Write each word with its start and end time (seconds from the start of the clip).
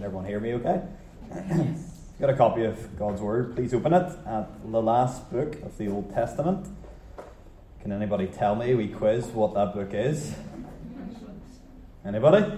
Can 0.00 0.06
everyone 0.06 0.24
hear 0.24 0.40
me 0.40 0.54
okay? 0.54 0.80
Yes. 1.30 2.00
Got 2.20 2.30
a 2.30 2.34
copy 2.34 2.64
of 2.64 2.98
God's 2.98 3.20
Word. 3.20 3.54
Please 3.54 3.74
open 3.74 3.92
it 3.92 4.10
at 4.24 4.72
the 4.72 4.80
last 4.80 5.30
book 5.30 5.56
of 5.56 5.76
the 5.76 5.88
Old 5.88 6.10
Testament. 6.14 6.66
Can 7.82 7.92
anybody 7.92 8.26
tell 8.26 8.56
me, 8.56 8.74
we 8.74 8.88
quiz, 8.88 9.26
what 9.26 9.52
that 9.52 9.74
book 9.74 9.90
is? 9.92 10.34
Anybody? 12.02 12.50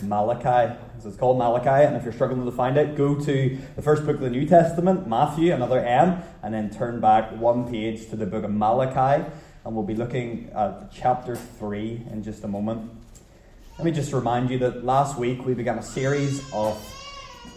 Malachi. 0.00 0.78
So 0.98 1.10
it's 1.10 1.18
called 1.18 1.36
Malachi, 1.36 1.84
and 1.84 1.94
if 1.94 2.04
you're 2.04 2.14
struggling 2.14 2.46
to 2.46 2.52
find 2.52 2.78
it, 2.78 2.96
go 2.96 3.14
to 3.14 3.58
the 3.76 3.82
first 3.82 4.06
book 4.06 4.14
of 4.14 4.22
the 4.22 4.30
New 4.30 4.46
Testament, 4.46 5.06
Matthew, 5.06 5.52
another 5.52 5.84
M, 5.84 6.22
and 6.42 6.54
then 6.54 6.70
turn 6.70 7.02
back 7.02 7.36
one 7.36 7.70
page 7.70 8.08
to 8.08 8.16
the 8.16 8.24
book 8.24 8.44
of 8.44 8.50
Malachi, 8.50 9.30
and 9.62 9.74
we'll 9.74 9.84
be 9.84 9.94
looking 9.94 10.50
at 10.54 10.90
chapter 10.90 11.36
3 11.36 12.06
in 12.10 12.22
just 12.22 12.44
a 12.44 12.48
moment. 12.48 12.90
Let 13.78 13.86
me 13.86 13.90
just 13.90 14.12
remind 14.12 14.50
you 14.50 14.58
that 14.58 14.84
last 14.84 15.18
week 15.18 15.46
we 15.46 15.54
began 15.54 15.78
a 15.78 15.82
series 15.82 16.42
of 16.52 16.76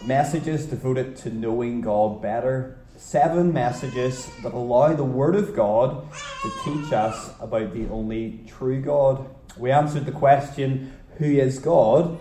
messages 0.06 0.64
devoted 0.64 1.14
to 1.16 1.30
knowing 1.30 1.82
God 1.82 2.22
better. 2.22 2.78
Seven 2.96 3.52
messages 3.52 4.30
that 4.42 4.54
allow 4.54 4.94
the 4.94 5.04
Word 5.04 5.36
of 5.36 5.54
God 5.54 6.10
to 6.42 6.50
teach 6.64 6.92
us 6.92 7.32
about 7.38 7.74
the 7.74 7.86
only 7.90 8.40
true 8.46 8.80
God. 8.80 9.28
We 9.58 9.70
answered 9.70 10.06
the 10.06 10.12
question, 10.12 10.92
Who 11.18 11.26
is 11.26 11.58
God? 11.58 12.18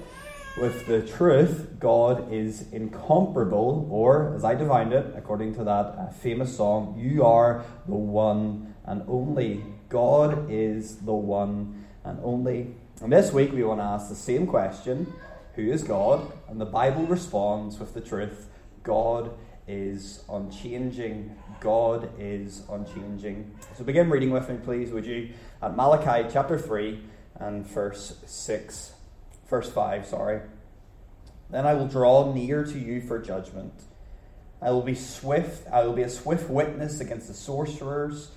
with 0.58 0.88
the 0.88 1.02
truth, 1.02 1.80
God 1.80 2.32
is 2.32 2.72
incomparable, 2.72 3.88
or 3.92 4.36
as 4.36 4.46
I 4.46 4.56
defined 4.56 4.94
it, 4.94 5.14
according 5.16 5.56
to 5.56 5.64
that 5.66 5.86
uh, 5.86 6.10
famous 6.12 6.56
song, 6.56 6.98
You 6.98 7.26
are 7.26 7.66
the 7.88 7.96
one 7.96 8.74
and 8.86 9.04
only. 9.08 9.64
God 9.90 10.50
is 10.50 10.98
the 10.98 11.14
one 11.14 11.86
and 12.04 12.20
only. 12.24 12.76
And 13.02 13.12
this 13.12 13.34
week 13.34 13.52
we 13.52 13.64
want 13.64 13.82
to 13.82 13.84
ask 13.84 14.08
the 14.08 14.16
same 14.16 14.48
question 14.48 15.14
Who 15.56 15.64
is 15.64 15.84
God? 15.84 16.32
And 16.48 16.60
the 16.62 16.66
Bible 16.66 17.06
responds 17.06 17.78
with 17.78 17.94
the 17.94 18.02
truth 18.02 18.48
God 18.84 19.32
is 19.68 20.24
unchanging. 20.30 21.36
God 21.60 22.10
is 22.18 22.64
unchanging. 22.70 23.54
So 23.78 23.84
begin 23.84 24.10
reading 24.10 24.32
with 24.32 24.50
me, 24.50 24.58
please, 24.64 24.92
would 24.92 25.06
you? 25.06 25.32
At 25.62 25.76
Malachi 25.76 26.30
chapter 26.32 26.58
3 26.58 27.02
and 27.36 27.68
verse 27.68 28.18
6. 28.26 28.94
Verse 29.50 29.70
5, 29.70 30.06
sorry. 30.06 30.42
Then 31.50 31.68
I 31.68 31.74
will 31.74 31.88
draw 31.88 32.32
near 32.34 32.64
to 32.64 32.80
you 32.80 33.02
for 33.02 33.20
judgment. 33.20 33.74
I 34.62 34.72
will 34.72 34.82
be 34.82 34.96
swift, 34.96 35.68
I 35.72 35.84
will 35.84 35.94
be 35.94 36.04
a 36.04 36.10
swift 36.10 36.50
witness 36.50 37.02
against 37.02 37.28
the 37.28 37.34
sorcerers 37.34 38.32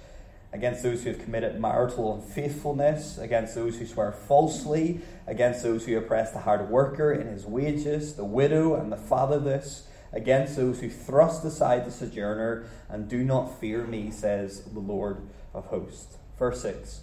against 0.58 0.82
those 0.82 1.04
who 1.04 1.10
have 1.10 1.22
committed 1.22 1.60
marital 1.60 2.16
unfaithfulness, 2.16 3.16
against 3.16 3.54
those 3.54 3.78
who 3.78 3.86
swear 3.86 4.10
falsely, 4.10 5.00
against 5.28 5.62
those 5.62 5.86
who 5.86 5.96
oppress 5.96 6.32
the 6.32 6.40
hard 6.40 6.68
worker 6.68 7.12
in 7.12 7.28
his 7.28 7.46
wages, 7.46 8.14
the 8.14 8.24
widow 8.24 8.74
and 8.74 8.90
the 8.90 8.96
fatherless, 8.96 9.86
against 10.12 10.56
those 10.56 10.80
who 10.80 10.90
thrust 10.90 11.44
aside 11.44 11.86
the 11.86 11.92
sojourner 11.92 12.66
and 12.88 13.08
do 13.08 13.22
not 13.22 13.60
fear 13.60 13.84
me, 13.84 14.10
says 14.10 14.62
the 14.62 14.80
Lord 14.80 15.28
of 15.54 15.66
hosts. 15.66 16.16
Verse 16.36 16.60
6 16.62 17.02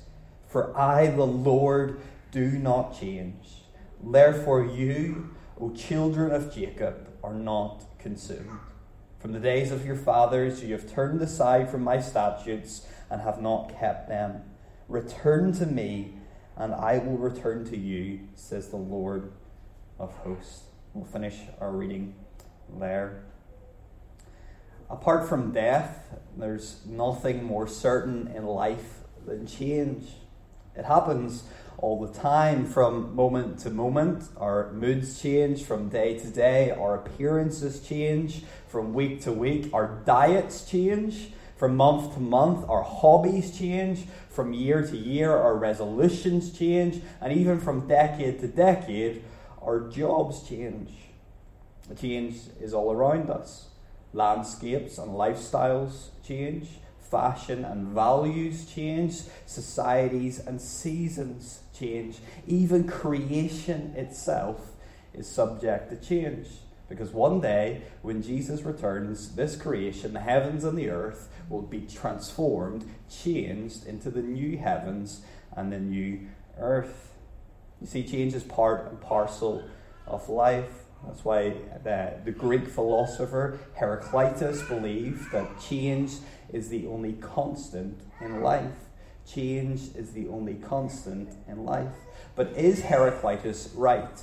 For 0.50 0.78
I, 0.78 1.08
the 1.08 1.26
Lord, 1.26 2.02
do 2.32 2.52
not 2.52 3.00
change. 3.00 3.64
Therefore, 4.04 4.66
you, 4.66 5.34
O 5.62 5.72
children 5.72 6.34
of 6.34 6.54
Jacob, 6.54 7.08
are 7.24 7.34
not 7.34 7.86
consumed. 8.00 8.60
From 9.20 9.32
the 9.32 9.40
days 9.40 9.72
of 9.72 9.86
your 9.86 9.96
fathers, 9.96 10.62
you 10.62 10.74
have 10.74 10.92
turned 10.92 11.22
aside 11.22 11.70
from 11.70 11.84
my 11.84 12.02
statutes 12.02 12.86
and 13.10 13.22
have 13.22 13.42
not 13.42 13.78
kept 13.80 14.08
them. 14.10 14.42
Return 14.88 15.52
to 15.54 15.66
me, 15.66 16.14
and 16.58 16.74
I 16.74 17.00
will 17.00 17.18
return 17.18 17.66
to 17.66 17.78
you, 17.78 18.22
says 18.36 18.70
the 18.70 18.78
Lord 18.78 19.32
of 20.00 20.14
hosts. 20.18 20.64
We'll 20.94 21.06
finish 21.06 21.36
our 21.60 21.72
reading 21.72 22.16
there. 22.80 23.24
Apart 24.90 25.28
from 25.28 25.52
death, 25.52 26.16
there's 26.38 26.82
nothing 26.86 27.44
more 27.44 27.68
certain 27.68 28.28
in 28.28 28.46
life 28.46 29.00
than 29.26 29.48
change. 29.48 30.08
It 30.76 30.86
happens 30.86 31.44
all 31.78 32.06
the 32.06 32.14
time, 32.14 32.66
from 32.66 33.16
moment 33.16 33.60
to 33.60 33.70
moment. 33.70 34.30
Our 34.38 34.72
moods 34.72 35.22
change 35.22 35.64
from 35.64 35.90
day 35.90 36.20
to 36.20 36.28
day, 36.28 36.72
our 36.72 36.96
appearances 36.96 37.82
change 37.82 38.44
from 38.68 38.94
week 38.94 39.22
to 39.22 39.32
week, 39.32 39.74
our 39.74 40.02
diets 40.06 40.70
change. 40.70 41.32
From 41.56 41.78
month 41.78 42.14
to 42.16 42.20
month, 42.20 42.68
our 42.70 42.84
hobbies 42.84 43.58
change. 43.58 44.06
From 44.30 44.54
year 44.54 44.86
to 44.86 44.98
year, 44.98 45.32
our 45.32 45.56
resolutions 45.56 46.52
change. 46.52 47.02
And 47.22 47.32
even 47.32 47.60
from 47.60 47.88
decade 47.88 48.40
to 48.42 48.48
decade, 48.48 49.24
our 49.62 49.90
jobs 49.90 50.48
change. 50.48 50.92
The 51.88 51.96
change 51.96 52.36
is 52.60 52.74
all 52.74 52.92
around 52.92 53.30
us. 53.30 53.70
Landscapes 54.14 54.98
and 54.98 55.12
lifestyles 55.12 56.10
change. 56.28 56.68
Fashion 57.00 57.64
and 57.64 57.88
values 57.88 58.66
change. 58.66 59.22
Societies 59.46 60.40
and 60.40 60.60
seasons 60.60 61.62
change. 61.78 62.18
Even 62.48 62.88
creation 62.88 63.94
itself 63.96 64.72
is 65.14 65.28
subject 65.28 65.90
to 65.90 65.96
change. 66.08 66.48
Because 66.88 67.12
one 67.12 67.42
day, 67.42 67.82
when 68.02 68.22
Jesus 68.22 68.62
returns, 68.62 69.36
this 69.36 69.56
creation, 69.56 70.14
the 70.14 70.20
heavens 70.20 70.64
and 70.64 70.78
the 70.78 70.90
earth, 70.90 71.30
will 71.50 71.64
be 71.64 71.82
transformed, 71.82 72.90
changed 73.10 73.88
into 73.88 74.12
the 74.12 74.22
new 74.22 74.58
heavens 74.58 75.22
and 75.56 75.72
the 75.72 75.80
new 75.80 76.28
earth. 76.60 77.14
You 77.82 77.88
see, 77.88 78.04
change 78.04 78.34
is 78.34 78.44
part 78.44 78.88
and 78.90 79.02
parcel 79.02 79.64
of 80.06 80.30
life. 80.30 80.84
That's 81.06 81.26
why 81.26 81.56
the, 81.84 82.14
the 82.24 82.32
Greek 82.32 82.68
philosopher 82.68 83.60
Heraclitus 83.76 84.64
believed 84.64 85.32
that 85.32 85.60
change 85.60 86.14
is 86.52 86.70
the 86.70 86.88
only 86.88 87.14
constant 87.14 88.00
in 88.22 88.42
life. 88.42 88.74
Change 89.28 89.96
is 89.96 90.12
the 90.12 90.28
only 90.28 90.56
constant 90.56 91.30
in 91.48 91.66
life. 91.66 91.94
But 92.36 92.50
is 92.56 92.84
Heraclitus 92.84 93.72
right? 93.76 94.22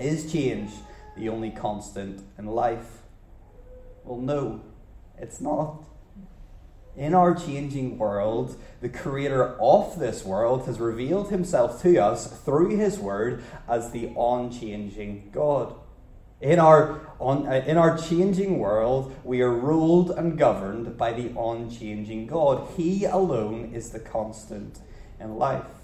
Is 0.00 0.32
change 0.32 0.70
the 1.16 1.28
only 1.28 1.50
constant 1.50 2.22
in 2.38 2.46
life? 2.46 3.02
Well, 4.04 4.18
no. 4.18 4.62
It's 5.18 5.40
not. 5.40 5.84
In 6.96 7.14
our 7.14 7.34
changing 7.34 7.98
world, 7.98 8.56
the 8.80 8.88
creator 8.88 9.56
of 9.60 9.98
this 9.98 10.24
world 10.24 10.66
has 10.66 10.80
revealed 10.80 11.30
himself 11.30 11.80
to 11.82 11.98
us 11.98 12.26
through 12.42 12.76
his 12.76 12.98
word 12.98 13.44
as 13.68 13.90
the 13.90 14.12
unchanging 14.18 15.30
God. 15.32 15.74
In 16.40 16.58
our, 16.58 17.00
on, 17.18 17.46
uh, 17.46 17.62
in 17.66 17.76
our 17.76 17.98
changing 17.98 18.58
world, 18.58 19.14
we 19.24 19.42
are 19.42 19.52
ruled 19.52 20.10
and 20.10 20.38
governed 20.38 20.96
by 20.96 21.12
the 21.12 21.38
unchanging 21.38 22.26
God. 22.26 22.66
He 22.76 23.04
alone 23.04 23.72
is 23.74 23.90
the 23.90 24.00
constant 24.00 24.78
in 25.20 25.36
life. 25.36 25.79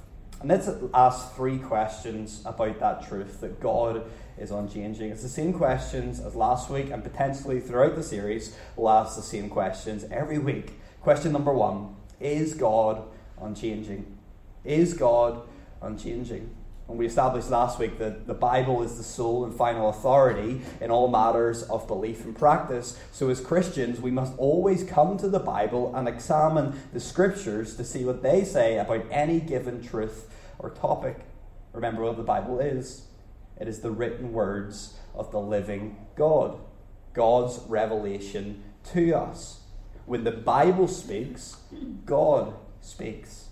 Let's 0.48 0.68
ask 0.94 1.34
three 1.34 1.58
questions 1.58 2.40
about 2.46 2.78
that 2.78 3.08
truth 3.08 3.40
that 3.40 3.58
God 3.58 4.04
is 4.38 4.52
unchanging. 4.52 5.10
It's 5.10 5.24
the 5.24 5.28
same 5.28 5.52
questions 5.52 6.20
as 6.20 6.36
last 6.36 6.70
week, 6.70 6.92
and 6.92 7.02
potentially 7.02 7.58
throughout 7.58 7.96
the 7.96 8.02
series, 8.04 8.56
we'll 8.76 8.88
ask 8.88 9.16
the 9.16 9.22
same 9.22 9.48
questions 9.48 10.04
every 10.08 10.38
week. 10.38 10.74
Question 11.00 11.32
number 11.32 11.52
one 11.52 11.96
Is 12.20 12.54
God 12.54 13.02
unchanging? 13.40 14.06
Is 14.64 14.94
God 14.94 15.42
unchanging? 15.82 16.54
And 16.88 16.96
we 16.96 17.06
established 17.06 17.50
last 17.50 17.80
week 17.80 17.98
that 17.98 18.28
the 18.28 18.34
Bible 18.34 18.84
is 18.84 18.96
the 18.96 19.02
sole 19.02 19.44
and 19.44 19.52
final 19.52 19.88
authority 19.88 20.62
in 20.80 20.92
all 20.92 21.08
matters 21.08 21.64
of 21.64 21.88
belief 21.88 22.24
and 22.24 22.38
practice. 22.38 22.96
So, 23.10 23.28
as 23.30 23.40
Christians, 23.40 24.00
we 24.00 24.12
must 24.12 24.38
always 24.38 24.84
come 24.84 25.18
to 25.18 25.28
the 25.28 25.40
Bible 25.40 25.92
and 25.96 26.06
examine 26.06 26.80
the 26.92 27.00
scriptures 27.00 27.74
to 27.78 27.84
see 27.84 28.04
what 28.04 28.22
they 28.22 28.44
say 28.44 28.78
about 28.78 29.04
any 29.10 29.40
given 29.40 29.82
truth 29.82 30.30
or 30.58 30.70
topic. 30.70 31.20
Remember 31.72 32.02
what 32.02 32.16
the 32.16 32.22
Bible 32.22 32.60
is 32.60 33.06
it 33.58 33.68
is 33.68 33.80
the 33.80 33.90
written 33.90 34.32
words 34.32 34.98
of 35.14 35.30
the 35.30 35.40
living 35.40 35.96
God, 36.14 36.58
God's 37.14 37.58
revelation 37.66 38.62
to 38.92 39.12
us. 39.14 39.60
When 40.04 40.24
the 40.24 40.32
Bible 40.32 40.88
speaks, 40.88 41.56
God 42.04 42.54
speaks. 42.80 43.48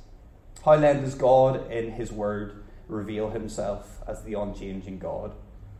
How 0.64 0.76
then 0.76 1.02
does 1.02 1.14
God 1.14 1.70
in 1.70 1.92
His 1.92 2.12
Word 2.12 2.64
reveal 2.86 3.30
Himself 3.30 4.00
as 4.06 4.22
the 4.22 4.34
unchanging 4.34 4.98
God? 4.98 5.32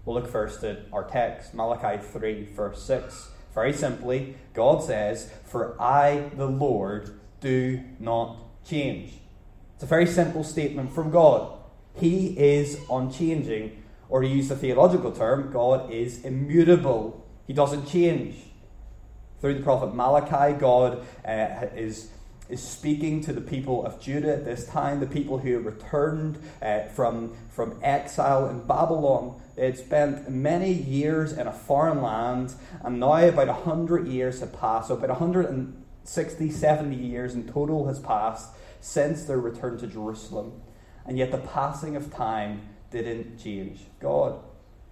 We'll 0.05 0.17
look 0.17 0.31
first 0.31 0.65
at 0.65 0.87
our 0.93 1.05
text, 1.05 1.55
Malachi 1.55 2.03
3, 2.03 2.45
verse 2.47 2.83
6. 2.83 3.31
Very 3.55 3.73
simply, 3.73 4.37
God 4.53 4.83
says, 4.83 5.31
For 5.45 5.81
I, 5.81 6.31
the 6.37 6.47
Lord, 6.49 7.21
do 7.41 7.83
not 8.01 8.65
change. 8.65 9.13
It's 9.75 9.83
a 9.83 9.87
very 9.87 10.07
simple 10.07 10.45
statement 10.45 10.93
from 10.93 11.11
God. 11.11 11.59
He 11.95 12.39
is 12.39 12.79
unchanging 12.91 13.85
or 14.09 14.23
to 14.23 14.29
use 14.29 14.49
the 14.49 14.57
theological 14.57 15.13
term, 15.13 15.51
God 15.53 15.91
is 15.91 16.25
immutable. 16.25 17.27
He 17.47 17.53
doesn't 17.53 17.87
change. 17.87 18.37
Through 19.41 19.55
the 19.55 19.63
prophet 19.63 19.95
Malachi, 19.95 20.57
God 20.59 21.05
uh, 21.27 21.67
is, 21.75 22.11
is 22.49 22.63
speaking 22.63 23.21
to 23.23 23.33
the 23.33 23.41
people 23.41 23.85
of 23.85 24.01
Judah 24.01 24.35
at 24.35 24.45
this 24.45 24.67
time, 24.67 25.01
the 25.01 25.07
people 25.07 25.39
who 25.39 25.59
returned 25.59 26.39
uh, 26.63 26.83
from, 26.95 27.37
from 27.51 27.79
exile 27.83 28.49
in 28.49 28.61
Babylon. 28.61 29.41
They 29.57 29.67
had 29.67 29.79
spent 29.79 30.31
many 30.31 30.73
years 30.73 31.33
in 31.33 31.47
a 31.47 31.53
foreign 31.53 32.01
land, 32.03 32.55
and 32.83 33.01
now 33.01 33.17
about 33.17 33.49
100 33.49 34.07
years 34.07 34.41
have 34.41 34.53
passed. 34.53 34.89
So, 34.89 34.95
about 34.95 35.11
160, 35.11 36.51
70 36.51 36.97
years 36.97 37.35
in 37.35 37.49
total 37.49 37.87
has 37.89 37.99
passed 37.99 38.51
since 38.85 39.25
their 39.25 39.41
return 39.41 39.79
to 39.79 39.87
Jerusalem. 39.87 40.61
And 41.07 41.17
yet, 41.17 41.31
the 41.31 41.39
passing 41.39 41.97
of 41.97 42.13
time 42.13 42.69
didn't 42.91 43.39
change 43.39 43.81
God. 43.99 44.41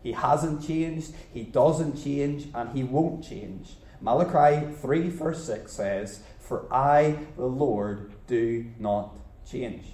He 0.03 0.13
hasn't 0.13 0.67
changed, 0.67 1.13
He 1.33 1.43
doesn't 1.43 2.03
change, 2.03 2.49
and 2.55 2.71
He 2.71 2.83
won't 2.85 3.23
change. 3.23 3.75
Malachi 4.01 4.67
3, 4.81 5.09
verse 5.11 5.45
6 5.45 5.71
says, 5.71 6.23
For 6.41 6.67
I, 6.73 7.19
the 7.37 7.45
Lord, 7.45 8.15
do 8.27 8.65
not 8.79 9.15
change. 9.49 9.85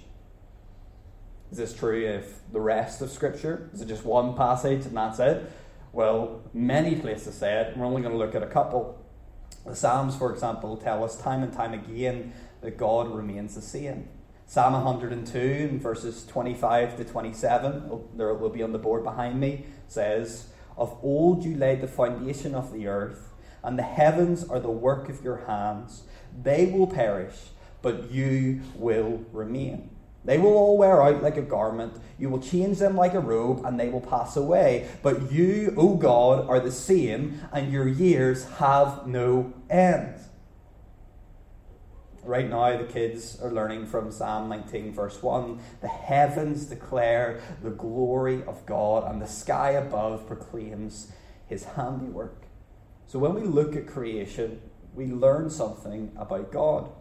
Is 1.51 1.57
this 1.57 1.73
true 1.73 2.07
of 2.15 2.25
the 2.53 2.61
rest 2.61 3.01
of 3.01 3.11
Scripture? 3.11 3.69
Is 3.73 3.81
it 3.81 3.87
just 3.87 4.05
one 4.05 4.33
passage 4.33 4.85
and 4.85 4.95
that's 4.95 5.19
it? 5.19 5.51
Well, 5.91 6.41
many 6.53 6.95
places 6.95 7.35
say 7.35 7.61
it. 7.61 7.75
We're 7.75 7.85
only 7.85 8.01
going 8.01 8.13
to 8.13 8.17
look 8.17 8.33
at 8.33 8.43
a 8.43 8.47
couple. 8.47 9.03
The 9.65 9.75
Psalms, 9.75 10.15
for 10.15 10.31
example, 10.31 10.77
tell 10.77 11.03
us 11.03 11.19
time 11.21 11.43
and 11.43 11.51
time 11.51 11.73
again 11.73 12.33
that 12.61 12.77
God 12.77 13.13
remains 13.13 13.55
the 13.55 13.61
same. 13.61 14.07
Psalm 14.45 14.73
102 14.73 15.39
in 15.39 15.79
verses 15.79 16.25
25 16.25 16.97
to 16.97 17.05
27, 17.05 18.01
there 18.15 18.33
will 18.33 18.49
be 18.49 18.63
on 18.63 18.71
the 18.71 18.79
board 18.79 19.03
behind 19.03 19.39
me, 19.39 19.65
says, 19.87 20.47
Of 20.75 20.97
old 21.03 21.43
you 21.43 21.55
laid 21.55 21.81
the 21.81 21.87
foundation 21.87 22.55
of 22.55 22.73
the 22.73 22.87
earth, 22.87 23.31
and 23.63 23.77
the 23.77 23.83
heavens 23.83 24.43
are 24.43 24.59
the 24.59 24.71
work 24.71 25.07
of 25.07 25.23
your 25.23 25.45
hands. 25.45 26.03
They 26.41 26.65
will 26.65 26.87
perish, 26.87 27.35
but 27.81 28.09
you 28.09 28.61
will 28.75 29.23
remain. 29.31 29.91
They 30.25 30.37
will 30.37 30.53
all 30.53 30.77
wear 30.77 31.01
out 31.01 31.23
like 31.23 31.37
a 31.37 31.41
garment. 31.41 31.93
You 32.17 32.29
will 32.29 32.41
change 32.41 32.79
them 32.79 32.95
like 32.95 33.13
a 33.13 33.19
robe, 33.19 33.63
and 33.65 33.79
they 33.79 33.89
will 33.89 34.01
pass 34.01 34.35
away. 34.35 34.89
But 35.01 35.31
you, 35.31 35.73
O 35.77 35.95
God, 35.95 36.47
are 36.49 36.59
the 36.59 36.71
same, 36.71 37.39
and 37.53 37.71
your 37.71 37.87
years 37.87 38.45
have 38.57 39.07
no 39.07 39.53
end. 39.69 40.19
Right 42.23 42.49
now, 42.49 42.77
the 42.77 42.83
kids 42.83 43.39
are 43.41 43.51
learning 43.51 43.85
from 43.85 44.11
Psalm 44.11 44.49
19, 44.49 44.93
verse 44.93 45.23
1. 45.23 45.59
The 45.81 45.87
heavens 45.87 46.65
declare 46.65 47.39
the 47.63 47.69
glory 47.69 48.43
of 48.43 48.65
God, 48.65 49.09
and 49.09 49.21
the 49.21 49.27
sky 49.27 49.71
above 49.71 50.27
proclaims 50.27 51.11
his 51.47 51.63
handiwork. 51.63 52.43
So, 53.07 53.19
when 53.19 53.33
we 53.35 53.41
look 53.41 53.75
at 53.75 53.87
creation, 53.87 54.61
we 54.93 55.07
learn 55.07 55.49
something 55.49 56.11
about 56.17 56.51
God. 56.51 56.91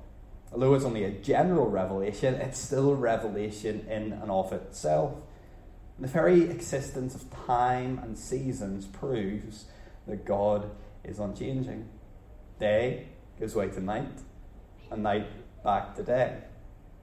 Although 0.52 0.74
it's 0.74 0.84
only 0.84 1.04
a 1.04 1.10
general 1.10 1.68
revelation, 1.68 2.34
it's 2.34 2.58
still 2.58 2.92
a 2.92 2.94
revelation 2.94 3.86
in 3.88 4.12
and 4.12 4.30
of 4.30 4.52
itself. 4.52 5.14
And 5.96 6.04
the 6.04 6.12
very 6.12 6.42
existence 6.42 7.14
of 7.14 7.30
time 7.44 7.98
and 7.98 8.16
seasons 8.16 8.86
proves 8.86 9.64
that 10.06 10.24
God 10.24 10.70
is 11.02 11.18
unchanging. 11.18 11.88
Day 12.60 13.08
gives 13.38 13.54
way 13.54 13.68
to 13.68 13.80
night 13.80 14.22
and 14.90 15.02
night 15.02 15.29
back 15.62 15.94
to 15.96 16.02
day. 16.02 16.38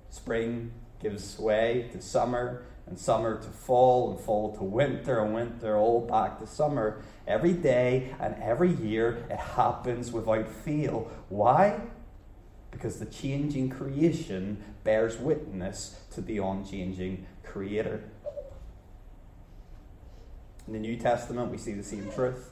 Spring 0.09 0.71
gives 1.01 1.37
way 1.37 1.89
to 1.91 2.01
summer, 2.01 2.65
and 2.87 2.97
summer 2.97 3.41
to 3.41 3.47
fall, 3.47 4.11
and 4.11 4.19
fall 4.19 4.55
to 4.57 4.63
winter, 4.63 5.19
and 5.19 5.33
winter 5.33 5.77
all 5.77 6.01
back 6.01 6.39
to 6.39 6.47
summer. 6.47 7.01
Every 7.27 7.53
day 7.53 8.13
and 8.19 8.35
every 8.41 8.71
year 8.71 9.25
it 9.29 9.37
happens 9.37 10.11
without 10.11 10.47
fail. 10.47 11.11
Why? 11.29 11.81
Because 12.71 12.99
the 12.99 13.05
changing 13.05 13.69
creation 13.69 14.63
bears 14.83 15.17
witness 15.17 15.99
to 16.13 16.21
the 16.21 16.37
unchanging 16.37 17.25
Creator. 17.43 18.03
In 20.67 20.73
the 20.73 20.79
New 20.79 20.97
Testament, 20.97 21.51
we 21.51 21.57
see 21.57 21.73
the 21.73 21.83
same 21.83 22.11
truth. 22.11 22.51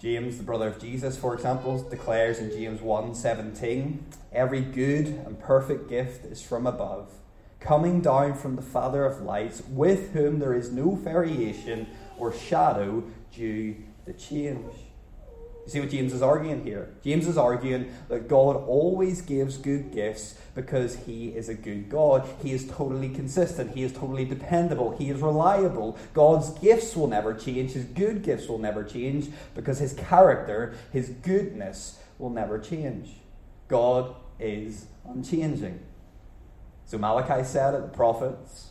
James, 0.00 0.38
the 0.38 0.42
brother 0.42 0.68
of 0.68 0.78
Jesus, 0.78 1.18
for 1.18 1.34
example, 1.34 1.78
declares 1.82 2.38
in 2.38 2.50
James 2.50 2.80
1:17, 2.80 4.06
"Every 4.32 4.62
good 4.62 5.08
and 5.26 5.38
perfect 5.38 5.90
gift 5.90 6.24
is 6.24 6.40
from 6.40 6.66
above, 6.66 7.10
coming 7.58 8.00
down 8.00 8.32
from 8.32 8.56
the 8.56 8.62
Father 8.62 9.04
of 9.04 9.20
lights, 9.20 9.62
with 9.68 10.12
whom 10.12 10.38
there 10.38 10.54
is 10.54 10.72
no 10.72 10.92
variation 10.92 11.86
or 12.18 12.32
shadow 12.32 13.02
due 13.30 13.76
to 14.06 14.14
change." 14.14 14.89
You 15.64 15.70
see 15.70 15.80
what 15.80 15.90
James 15.90 16.12
is 16.12 16.22
arguing 16.22 16.64
here? 16.64 16.94
James 17.04 17.26
is 17.26 17.36
arguing 17.36 17.92
that 18.08 18.28
God 18.28 18.56
always 18.56 19.20
gives 19.20 19.56
good 19.56 19.92
gifts 19.92 20.36
because 20.54 20.96
he 20.96 21.28
is 21.28 21.48
a 21.48 21.54
good 21.54 21.88
God. 21.88 22.28
He 22.42 22.52
is 22.52 22.66
totally 22.66 23.08
consistent. 23.08 23.74
He 23.74 23.82
is 23.82 23.92
totally 23.92 24.24
dependable. 24.24 24.96
He 24.96 25.10
is 25.10 25.20
reliable. 25.20 25.96
God's 26.14 26.50
gifts 26.58 26.96
will 26.96 27.06
never 27.06 27.34
change. 27.34 27.72
His 27.72 27.84
good 27.84 28.22
gifts 28.22 28.48
will 28.48 28.58
never 28.58 28.82
change 28.82 29.28
because 29.54 29.78
his 29.78 29.92
character, 29.92 30.74
his 30.92 31.10
goodness, 31.10 31.98
will 32.18 32.30
never 32.30 32.58
change. 32.58 33.10
God 33.68 34.14
is 34.38 34.86
unchanging. 35.06 35.80
So 36.86 36.98
Malachi 36.98 37.44
said 37.44 37.74
it, 37.74 37.82
the 37.82 37.88
prophets, 37.88 38.69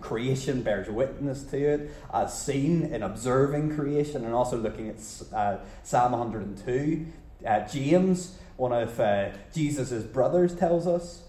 creation 0.00 0.62
bears 0.62 0.88
witness 0.88 1.42
to 1.44 1.56
it, 1.56 1.90
as 2.12 2.38
seen 2.38 2.82
in 2.84 3.02
observing 3.02 3.74
creation, 3.74 4.24
and 4.24 4.34
also 4.34 4.56
looking 4.56 4.88
at 4.88 4.96
uh, 5.32 5.58
Psalm 5.82 6.12
102. 6.12 7.06
Uh, 7.46 7.60
James, 7.68 8.38
one 8.56 8.72
of 8.72 8.98
uh, 9.00 9.30
Jesus' 9.54 10.04
brothers, 10.04 10.54
tells 10.54 10.86
us. 10.86 11.22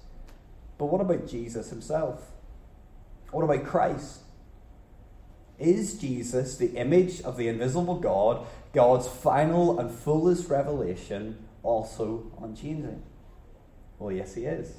But 0.77 0.87
what 0.87 1.01
about 1.01 1.27
Jesus 1.27 1.69
himself? 1.69 2.31
What 3.31 3.43
about 3.43 3.65
Christ? 3.65 4.19
Is 5.57 5.97
Jesus 5.97 6.57
the 6.57 6.75
image 6.75 7.21
of 7.21 7.37
the 7.37 7.47
invisible 7.47 7.99
God, 7.99 8.45
God's 8.73 9.07
final 9.07 9.79
and 9.79 9.89
fullest 9.89 10.49
revelation, 10.49 11.45
also 11.63 12.31
unchanging? 12.41 13.03
Well, 13.97 14.11
yes, 14.11 14.35
he 14.35 14.45
is. 14.45 14.73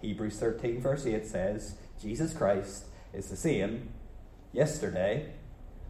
Hebrews 0.00 0.38
13, 0.38 0.80
verse 0.80 1.06
8 1.06 1.24
says, 1.24 1.76
Jesus 2.00 2.34
Christ 2.34 2.86
is 3.14 3.28
the 3.28 3.36
same 3.36 3.90
yesterday 4.52 5.32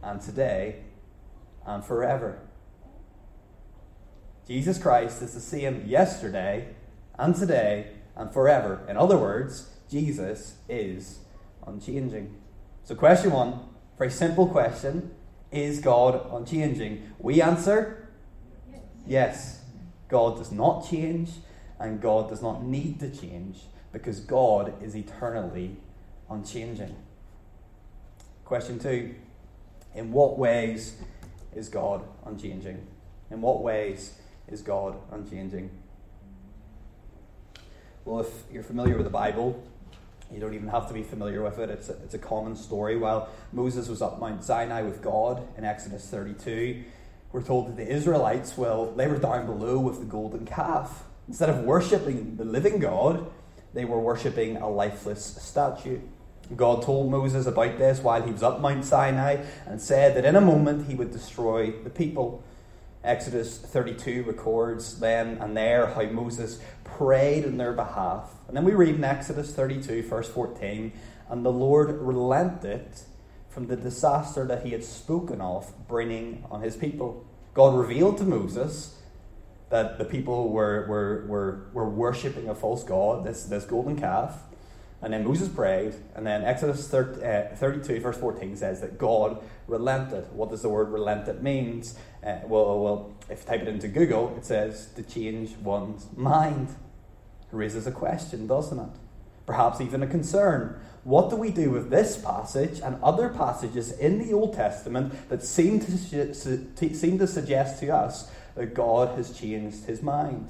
and 0.03 0.21
today 0.21 0.83
and 1.65 1.83
forever. 1.83 2.39
Jesus 4.47 4.77
Christ 4.77 5.21
is 5.21 5.33
the 5.33 5.39
same 5.39 5.83
yesterday 5.87 6.75
and 7.17 7.35
today 7.35 7.87
and 8.15 8.31
forever. 8.31 8.85
In 8.87 8.97
other 8.97 9.17
words, 9.17 9.69
Jesus 9.89 10.55
is 10.69 11.19
unchanging. 11.65 12.35
So, 12.83 12.93
question 12.93 13.31
one, 13.31 13.59
very 13.97 14.11
simple 14.11 14.47
question 14.47 15.11
Is 15.51 15.79
God 15.79 16.29
unchanging? 16.31 17.13
We 17.17 17.41
answer 17.41 18.09
yes. 18.69 18.81
yes. 19.07 19.61
God 20.07 20.37
does 20.37 20.51
not 20.51 20.87
change, 20.87 21.31
and 21.79 21.99
God 21.99 22.29
does 22.29 22.41
not 22.43 22.63
need 22.63 22.99
to 22.99 23.09
change 23.09 23.61
because 23.91 24.19
God 24.19 24.73
is 24.83 24.95
eternally 24.95 25.77
unchanging. 26.29 26.95
Question 28.45 28.77
two 28.77 29.15
In 29.95 30.11
what 30.11 30.37
ways 30.37 30.97
is 31.55 31.67
God 31.67 32.03
unchanging? 32.25 32.85
In 33.31 33.41
what 33.41 33.63
ways 33.63 34.19
is 34.47 34.61
God 34.61 34.95
unchanging? 35.11 35.71
Well, 38.05 38.19
if 38.19 38.27
you're 38.51 38.61
familiar 38.61 38.97
with 38.97 39.05
the 39.05 39.11
Bible, 39.11 39.63
you 40.31 40.39
don't 40.39 40.53
even 40.53 40.67
have 40.67 40.87
to 40.89 40.93
be 40.93 41.01
familiar 41.01 41.41
with 41.41 41.57
it. 41.57 41.71
It's 41.71 41.89
a, 41.89 41.93
it's 42.03 42.13
a 42.13 42.19
common 42.19 42.55
story. 42.55 42.97
While 42.97 43.29
Moses 43.51 43.89
was 43.89 44.03
up 44.03 44.19
Mount 44.19 44.43
Sinai 44.43 44.83
with 44.83 45.01
God 45.01 45.47
in 45.57 45.65
Exodus 45.65 46.07
32, 46.07 46.83
we're 47.31 47.41
told 47.41 47.69
that 47.69 47.77
the 47.77 47.91
Israelites, 47.91 48.55
well, 48.55 48.91
they 48.91 49.07
were 49.07 49.17
down 49.17 49.47
below 49.47 49.79
with 49.79 49.99
the 49.99 50.05
golden 50.05 50.45
calf. 50.45 51.03
Instead 51.27 51.49
of 51.49 51.61
worshipping 51.61 52.35
the 52.37 52.45
living 52.45 52.77
God, 52.77 53.25
they 53.73 53.85
were 53.85 53.99
worshipping 53.99 54.57
a 54.57 54.69
lifeless 54.69 55.25
statue. 55.25 55.99
God 56.55 56.83
told 56.83 57.09
Moses 57.09 57.47
about 57.47 57.77
this 57.77 57.99
while 57.99 58.21
he 58.21 58.31
was 58.31 58.43
up 58.43 58.61
Mount 58.61 58.85
Sinai 58.85 59.43
and 59.65 59.81
said 59.81 60.15
that 60.15 60.25
in 60.25 60.35
a 60.35 60.41
moment 60.41 60.87
he 60.87 60.95
would 60.95 61.11
destroy 61.11 61.71
the 61.71 61.89
people. 61.89 62.43
Exodus 63.03 63.57
32 63.57 64.23
records 64.23 64.99
then 64.99 65.37
and 65.39 65.55
there 65.55 65.87
how 65.87 66.03
Moses 66.03 66.59
prayed 66.83 67.43
in 67.43 67.57
their 67.57 67.73
behalf. 67.73 68.31
And 68.47 68.55
then 68.55 68.63
we 68.63 68.73
read 68.73 68.95
in 68.95 69.03
Exodus 69.03 69.51
32, 69.53 70.03
verse 70.03 70.29
14, 70.29 70.91
and 71.29 71.45
the 71.45 71.51
Lord 71.51 71.89
relented 71.89 72.87
from 73.49 73.67
the 73.67 73.75
disaster 73.75 74.45
that 74.45 74.65
he 74.65 74.71
had 74.71 74.83
spoken 74.83 75.41
of 75.41 75.71
bringing 75.87 76.45
on 76.51 76.61
his 76.61 76.75
people. 76.75 77.25
God 77.53 77.75
revealed 77.75 78.17
to 78.17 78.23
Moses 78.23 78.99
that 79.69 79.97
the 79.97 80.05
people 80.05 80.49
were, 80.49 80.85
were, 80.87 81.25
were, 81.27 81.65
were 81.73 81.89
worshipping 81.89 82.49
a 82.49 82.55
false 82.55 82.83
god, 82.83 83.23
this, 83.23 83.45
this 83.45 83.65
golden 83.65 83.97
calf. 83.97 84.37
And 85.01 85.13
then 85.13 85.23
Moses 85.23 85.49
prayed, 85.49 85.93
and 86.15 86.25
then 86.25 86.43
Exodus 86.43 86.87
30, 86.87 87.23
uh, 87.23 87.55
32, 87.55 87.99
verse 87.99 88.17
14 88.17 88.55
says 88.55 88.81
that 88.81 88.97
God 88.97 89.41
relented. 89.67 90.31
What 90.31 90.49
does 90.49 90.61
the 90.61 90.69
word 90.69 90.89
relented 90.89 91.43
means? 91.43 91.95
Uh, 92.25 92.37
well, 92.47 92.79
well, 92.79 93.13
if 93.29 93.41
you 93.41 93.45
type 93.45 93.61
it 93.61 93.67
into 93.67 93.87
Google, 93.87 94.35
it 94.37 94.45
says 94.45 94.89
to 94.95 95.03
change 95.03 95.55
one's 95.57 96.07
mind. 96.15 96.69
It 96.69 97.55
raises 97.55 97.85
a 97.85 97.91
question, 97.91 98.47
doesn't 98.47 98.79
it? 98.79 98.95
Perhaps 99.45 99.79
even 99.79 100.01
a 100.01 100.07
concern. 100.07 100.79
What 101.03 101.29
do 101.29 101.35
we 101.35 101.51
do 101.51 101.69
with 101.69 101.91
this 101.91 102.17
passage 102.17 102.79
and 102.79 102.97
other 103.03 103.29
passages 103.29 103.91
in 103.91 104.17
the 104.17 104.33
Old 104.33 104.55
Testament 104.55 105.29
that 105.29 105.43
seem 105.43 105.79
to, 105.81 106.33
seem 106.33 107.19
to 107.19 107.27
suggest 107.27 107.79
to 107.81 107.89
us 107.89 108.31
that 108.55 108.73
God 108.73 109.15
has 109.17 109.37
changed 109.37 109.85
his 109.85 110.01
mind? 110.01 110.47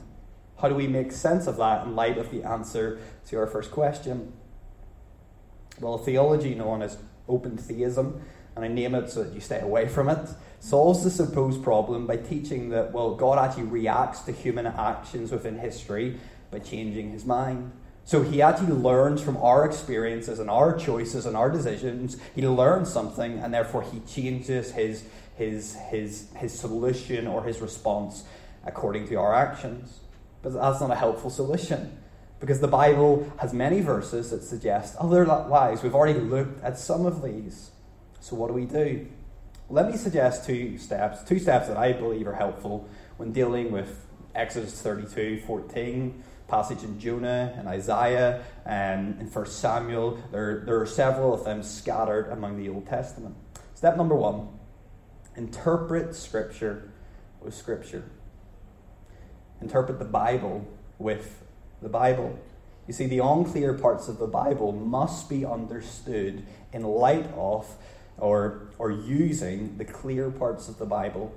How 0.65 0.69
do 0.69 0.73
we 0.73 0.87
make 0.87 1.11
sense 1.11 1.45
of 1.45 1.57
that 1.57 1.85
in 1.85 1.95
light 1.95 2.17
of 2.17 2.31
the 2.31 2.43
answer 2.43 2.97
to 3.27 3.37
our 3.37 3.45
first 3.45 3.69
question? 3.69 4.33
Well, 5.79 5.99
theology 5.99 6.55
known 6.55 6.81
as 6.81 6.97
open 7.29 7.55
theism, 7.55 8.19
and 8.55 8.65
I 8.65 8.67
name 8.67 8.95
it 8.95 9.11
so 9.11 9.23
that 9.23 9.31
you 9.35 9.41
stay 9.41 9.59
away 9.59 9.87
from 9.87 10.09
it, 10.09 10.27
solves 10.59 11.03
the 11.03 11.11
supposed 11.11 11.63
problem 11.63 12.07
by 12.07 12.17
teaching 12.17 12.69
that, 12.69 12.93
well, 12.93 13.13
God 13.13 13.37
actually 13.37 13.65
reacts 13.65 14.21
to 14.21 14.31
human 14.31 14.65
actions 14.65 15.31
within 15.31 15.59
history 15.59 16.19
by 16.49 16.57
changing 16.57 17.11
his 17.11 17.25
mind. 17.25 17.71
So 18.03 18.23
he 18.23 18.41
actually 18.41 18.73
learns 18.73 19.21
from 19.21 19.37
our 19.37 19.65
experiences 19.65 20.39
and 20.39 20.49
our 20.49 20.75
choices 20.75 21.27
and 21.27 21.37
our 21.37 21.51
decisions. 21.51 22.17
He 22.33 22.41
learns 22.41 22.91
something, 22.91 23.37
and 23.37 23.53
therefore 23.53 23.83
he 23.83 23.99
changes 23.99 24.71
his, 24.71 25.03
his, 25.35 25.75
his, 25.91 26.27
his 26.37 26.57
solution 26.59 27.27
or 27.27 27.43
his 27.43 27.61
response 27.61 28.23
according 28.65 29.07
to 29.09 29.15
our 29.17 29.31
actions. 29.35 29.99
But 30.45 30.53
that's 30.53 30.79
not 30.79 30.91
a 30.91 30.95
helpful 30.95 31.31
solution 31.31 31.97
because 32.39 32.59
the 32.59 32.67
Bible 32.67 33.27
has 33.39 33.51
many 33.51 33.81
verses 33.81 34.29
that 34.29 34.43
suggest 34.43 34.95
otherwise. 34.97 35.81
We've 35.81 35.95
already 35.95 36.19
looked 36.19 36.63
at 36.63 36.77
some 36.77 37.07
of 37.07 37.23
these. 37.23 37.71
So, 38.19 38.35
what 38.35 38.49
do 38.49 38.53
we 38.53 38.65
do? 38.65 39.07
Let 39.71 39.89
me 39.89 39.97
suggest 39.97 40.45
two 40.45 40.77
steps, 40.77 41.23
two 41.23 41.39
steps 41.39 41.67
that 41.67 41.77
I 41.77 41.93
believe 41.93 42.27
are 42.27 42.35
helpful 42.35 42.87
when 43.17 43.31
dealing 43.31 43.71
with 43.71 44.05
Exodus 44.35 44.79
32 44.83 45.41
14, 45.47 46.23
passage 46.47 46.83
in 46.83 46.99
Jonah 46.99 47.55
and 47.57 47.67
Isaiah 47.67 48.43
and 48.67 49.19
in 49.19 49.25
1 49.25 49.45
Samuel. 49.47 50.19
There, 50.31 50.61
there 50.63 50.79
are 50.79 50.85
several 50.85 51.33
of 51.33 51.43
them 51.43 51.63
scattered 51.63 52.29
among 52.29 52.57
the 52.57 52.69
Old 52.69 52.85
Testament. 52.85 53.33
Step 53.73 53.97
number 53.97 54.13
one 54.13 54.49
interpret 55.35 56.13
Scripture 56.13 56.91
with 57.41 57.55
Scripture. 57.55 58.03
Interpret 59.61 59.99
the 59.99 60.05
Bible 60.05 60.67
with 60.99 61.43
the 61.81 61.89
Bible. 61.89 62.39
You 62.87 62.93
see, 62.93 63.07
the 63.07 63.19
unclear 63.19 63.73
parts 63.73 64.07
of 64.07 64.19
the 64.19 64.27
Bible 64.27 64.71
must 64.71 65.29
be 65.29 65.45
understood 65.45 66.45
in 66.71 66.83
light 66.83 67.27
of 67.35 67.67
or, 68.17 68.69
or 68.77 68.91
using 68.91 69.77
the 69.77 69.85
clear 69.85 70.29
parts 70.29 70.69
of 70.69 70.77
the 70.77 70.85
Bible. 70.85 71.33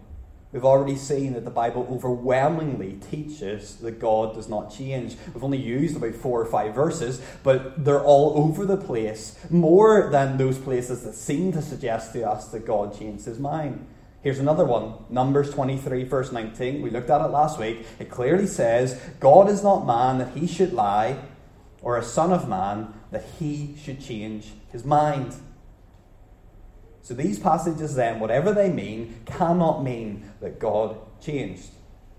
We've 0.53 0.65
already 0.65 0.97
seen 0.97 1.35
that 1.35 1.45
the 1.45 1.51
Bible 1.51 1.87
overwhelmingly 1.91 2.99
teaches 3.11 3.77
that 3.77 3.99
God 3.99 4.35
does 4.35 4.49
not 4.49 4.73
change. 4.73 5.17
We've 5.35 5.45
only 5.45 5.59
used 5.59 5.97
about 5.97 6.15
four 6.15 6.41
or 6.41 6.47
five 6.47 6.75
verses, 6.75 7.21
but 7.43 7.85
they're 7.85 8.03
all 8.03 8.33
over 8.39 8.65
the 8.65 8.79
place, 8.79 9.39
more 9.51 10.09
than 10.11 10.39
those 10.39 10.57
places 10.57 11.03
that 11.03 11.15
seem 11.15 11.53
to 11.53 11.61
suggest 11.61 12.15
to 12.15 12.27
us 12.27 12.49
that 12.49 12.65
God 12.65 12.99
changed 12.99 13.27
his 13.27 13.39
mind. 13.39 13.87
Here's 14.21 14.41
another 14.41 14.65
one 14.65 14.95
Numbers 15.09 15.51
23, 15.51 16.05
verse 16.05 16.33
19. 16.33 16.83
We 16.83 16.91
looked 16.91 17.11
at 17.11 17.21
it 17.21 17.29
last 17.29 17.59
week. 17.59 17.87
It 17.99 18.11
clearly 18.11 18.47
says, 18.47 19.01
God 19.21 19.49
is 19.49 19.63
not 19.63 19.87
man 19.87 20.19
that 20.19 20.37
he 20.37 20.47
should 20.47 20.73
lie, 20.73 21.19
or 21.83 21.97
a 21.97 22.03
son 22.03 22.33
of 22.33 22.49
man 22.49 22.95
that 23.13 23.25
he 23.39 23.77
should 23.81 24.01
change 24.01 24.53
his 24.73 24.85
mind. 24.85 25.37
So 27.01 27.15
these 27.15 27.39
passages, 27.39 27.95
then, 27.95 28.19
whatever 28.19 28.53
they 28.53 28.71
mean, 28.71 29.21
cannot 29.25 29.85
mean 29.85 30.31
that 30.41 30.59
God 30.59 30.99
changed. 31.23 31.71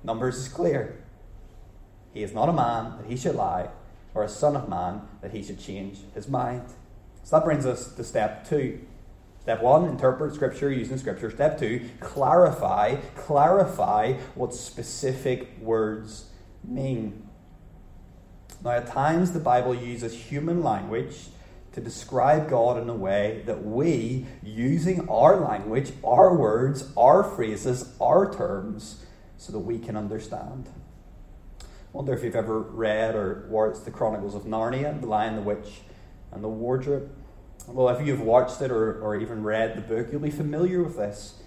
Numbers 0.04 0.38
is 0.38 0.48
clear. 0.48 1.04
He 2.14 2.24
is 2.24 2.34
not 2.34 2.50
a 2.50 2.54
man 2.54 2.98
that 2.98 3.08
he 3.08 3.18
should 3.18 3.36
lie, 3.36 3.70
or 4.16 4.24
a 4.24 4.30
son 4.30 4.56
of 4.56 4.70
man 4.70 5.02
that 5.22 5.32
he 5.32 5.44
should 5.44 5.60
change 5.60 6.00
his 6.16 6.28
mind. 6.28 6.64
So 7.24 7.36
that 7.36 7.46
brings 7.46 7.66
us 7.66 7.94
to 7.94 8.04
step 8.04 8.48
two. 8.48 8.80
Step 9.42 9.62
one, 9.62 9.86
interpret 9.86 10.36
scripture 10.36 10.72
using 10.72 10.98
scripture. 10.98 11.32
Step 11.32 11.58
two, 11.58 11.90
clarify, 12.00 12.96
clarify 13.16 14.14
what 14.36 14.54
specific 14.54 15.58
words 15.60 16.26
mean. 16.64 17.28
Now, 18.64 18.72
at 18.72 18.88
times 18.88 19.32
the 19.32 19.40
Bible 19.40 19.74
uses 19.74 20.14
human 20.14 20.62
language 20.62 21.30
to 21.72 21.82
describe 21.82 22.50
God 22.50 22.82
in 22.82 22.90
a 22.90 22.96
way 22.96 23.44
that 23.46 23.64
we, 23.64 24.26
using 24.44 25.08
our 25.08 25.38
language, 25.38 25.94
our 26.04 26.36
words, 26.36 26.92
our 26.98 27.24
phrases, 27.24 27.96
our 28.02 28.34
terms, 28.34 29.06
so 29.38 29.54
that 29.54 29.60
we 29.60 29.80
can 29.80 29.96
understand. 29.96 30.68
I 31.62 31.66
wonder 31.94 32.14
if 32.14 32.24
you've 32.24 32.36
ever 32.36 32.60
read 32.60 33.16
or 33.16 33.48
watched 33.50 33.86
the 33.86 33.92
Chronicles 33.92 34.36
of 34.36 34.44
Narnia, 34.44 35.00
The 35.00 35.08
Lion, 35.08 35.36
the 35.36 35.42
Witch, 35.42 35.82
and 36.32 36.44
the 36.44 36.50
Wardrobe. 36.50 37.10
Well, 37.72 37.90
if 37.96 38.06
you've 38.06 38.22
watched 38.22 38.62
it 38.62 38.72
or, 38.72 39.00
or 39.00 39.16
even 39.16 39.44
read 39.44 39.76
the 39.76 39.82
book, 39.82 40.08
you'll 40.12 40.22
be 40.22 40.32
familiar 40.32 40.82
with 40.82 40.98
this. 40.98 41.40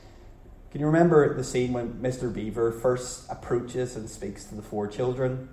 Can 0.71 0.81
you 0.81 0.87
remember 0.87 1.35
the 1.35 1.43
scene 1.43 1.73
when 1.73 1.95
Mr. 1.95 2.33
Beaver 2.33 2.71
first 2.71 3.29
approaches 3.29 3.97
and 3.97 4.09
speaks 4.09 4.45
to 4.45 4.55
the 4.55 4.63
four 4.63 4.87
children? 4.87 5.49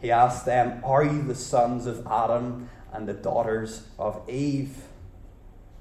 He 0.00 0.10
asks 0.10 0.44
them, 0.44 0.80
Are 0.84 1.04
you 1.04 1.22
the 1.22 1.34
sons 1.34 1.86
of 1.86 2.06
Adam 2.06 2.70
and 2.94 3.06
the 3.06 3.12
daughters 3.12 3.86
of 3.98 4.28
Eve? 4.28 4.78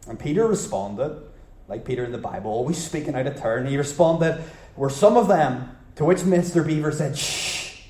And 0.06 0.20
Peter 0.20 0.46
responded, 0.46 1.22
like 1.70 1.86
Peter 1.86 2.04
in 2.04 2.12
the 2.12 2.18
Bible, 2.18 2.52
always 2.52 2.78
speaking 2.78 3.16
out 3.16 3.26
of 3.26 3.40
turn, 3.40 3.68
he 3.68 3.78
responded, 3.78 4.44
We're 4.76 4.90
some 4.90 5.16
of 5.16 5.30
them. 5.30 5.76
To 5.96 6.06
which 6.06 6.20
Mr. 6.20 6.66
Beaver 6.66 6.92
said, 6.92 7.18
Shh, 7.18 7.84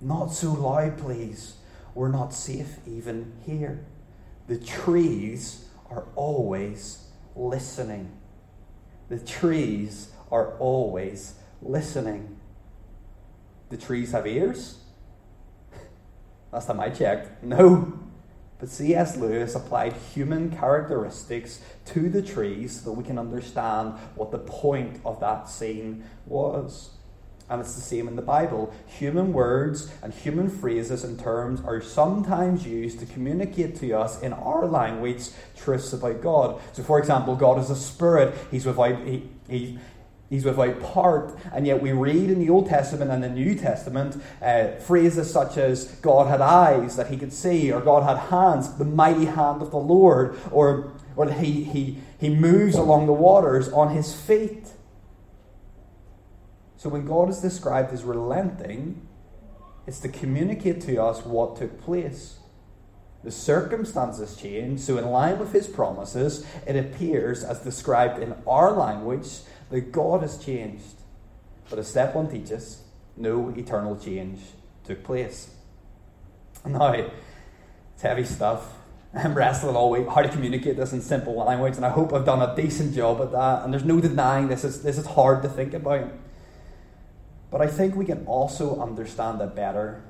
not 0.00 0.26
so 0.26 0.52
loud, 0.52 0.98
please. 0.98 1.54
We're 1.94 2.08
not 2.08 2.34
safe 2.34 2.76
even 2.86 3.32
here. 3.44 3.84
The 4.46 4.58
trees 4.58 5.68
are 5.90 6.06
always 6.16 7.06
listening. 7.36 8.10
The 9.08 9.18
trees 9.18 10.10
are 10.30 10.56
always 10.58 11.34
listening. 11.60 12.38
The 13.68 13.76
trees 13.76 14.12
have 14.12 14.26
ears? 14.26 14.78
Last 16.52 16.66
time 16.66 16.80
I 16.80 16.90
checked, 16.90 17.42
no. 17.42 17.98
But 18.58 18.68
C.S. 18.68 19.16
Lewis 19.16 19.54
applied 19.54 19.92
human 19.92 20.50
characteristics 20.50 21.60
to 21.86 22.08
the 22.08 22.22
trees 22.22 22.80
so 22.80 22.90
that 22.90 22.96
we 22.96 23.02
can 23.02 23.18
understand 23.18 23.94
what 24.14 24.30
the 24.30 24.38
point 24.38 25.00
of 25.04 25.18
that 25.20 25.48
scene 25.48 26.04
was. 26.26 26.90
And 27.52 27.60
it's 27.60 27.74
the 27.74 27.82
same 27.82 28.08
in 28.08 28.16
the 28.16 28.22
Bible. 28.22 28.72
Human 28.86 29.34
words 29.34 29.92
and 30.02 30.14
human 30.14 30.48
phrases 30.48 31.04
and 31.04 31.20
terms 31.20 31.60
are 31.66 31.82
sometimes 31.82 32.66
used 32.66 32.98
to 33.00 33.04
communicate 33.04 33.76
to 33.80 33.92
us 33.92 34.22
in 34.22 34.32
our 34.32 34.64
language 34.64 35.28
truths 35.54 35.92
about 35.92 36.22
God. 36.22 36.62
So, 36.72 36.82
for 36.82 36.98
example, 36.98 37.36
God 37.36 37.58
is 37.58 37.68
a 37.68 37.76
spirit, 37.76 38.34
He's 38.50 38.64
without, 38.64 38.98
he, 39.04 39.28
he, 39.50 39.78
He's 40.30 40.46
without 40.46 40.80
part, 40.80 41.36
and 41.52 41.66
yet 41.66 41.82
we 41.82 41.92
read 41.92 42.30
in 42.30 42.38
the 42.38 42.48
Old 42.48 42.70
Testament 42.70 43.10
and 43.10 43.22
the 43.22 43.28
New 43.28 43.54
Testament 43.54 44.16
uh, 44.40 44.68
phrases 44.76 45.30
such 45.30 45.58
as 45.58 45.84
God 45.96 46.28
had 46.28 46.40
eyes 46.40 46.96
that 46.96 47.08
he 47.08 47.18
could 47.18 47.34
see, 47.34 47.70
or 47.70 47.82
God 47.82 48.02
had 48.02 48.30
hands, 48.30 48.78
the 48.78 48.86
mighty 48.86 49.26
hand 49.26 49.60
of 49.60 49.70
the 49.70 49.76
Lord, 49.76 50.38
or, 50.50 50.90
or 51.16 51.30
he, 51.30 51.64
he, 51.64 51.98
he 52.18 52.30
moves 52.30 52.76
along 52.76 53.04
the 53.04 53.12
waters 53.12 53.68
on 53.68 53.94
his 53.94 54.14
feet. 54.14 54.68
So 56.82 56.88
when 56.88 57.06
God 57.06 57.30
is 57.30 57.38
described 57.38 57.92
as 57.92 58.02
relenting, 58.02 59.06
it's 59.86 60.00
to 60.00 60.08
communicate 60.08 60.80
to 60.80 61.00
us 61.00 61.24
what 61.24 61.54
took 61.54 61.80
place. 61.80 62.38
The 63.22 63.30
circumstances 63.30 64.34
change, 64.34 64.80
so 64.80 64.98
in 64.98 65.06
line 65.06 65.38
with 65.38 65.52
his 65.52 65.68
promises, 65.68 66.44
it 66.66 66.74
appears 66.74 67.44
as 67.44 67.60
described 67.60 68.20
in 68.20 68.34
our 68.48 68.72
language 68.72 69.28
that 69.70 69.92
God 69.92 70.22
has 70.22 70.44
changed. 70.44 70.96
But 71.70 71.78
as 71.78 71.86
step 71.86 72.16
one 72.16 72.28
teaches, 72.28 72.82
no 73.16 73.50
eternal 73.50 73.96
change 73.96 74.40
took 74.82 75.04
place. 75.04 75.54
Now, 76.66 76.94
it's 76.94 78.02
heavy 78.02 78.24
stuff. 78.24 78.74
I'm 79.14 79.34
wrestling 79.34 79.76
all 79.76 79.90
week 79.90 80.08
how 80.08 80.22
to 80.22 80.28
communicate 80.28 80.76
this 80.76 80.92
in 80.92 81.00
simple 81.00 81.36
language, 81.36 81.76
and 81.76 81.86
I 81.86 81.90
hope 81.90 82.12
I've 82.12 82.26
done 82.26 82.42
a 82.42 82.56
decent 82.56 82.92
job 82.92 83.20
at 83.20 83.30
that. 83.30 83.62
And 83.62 83.72
there's 83.72 83.84
no 83.84 84.00
denying 84.00 84.48
this 84.48 84.64
is 84.64 84.82
this 84.82 84.98
is 84.98 85.06
hard 85.06 85.42
to 85.42 85.48
think 85.48 85.74
about. 85.74 86.10
But 87.52 87.60
I 87.60 87.66
think 87.66 87.94
we 87.94 88.06
can 88.06 88.24
also 88.24 88.80
understand 88.80 89.42
it 89.42 89.54
better 89.54 90.02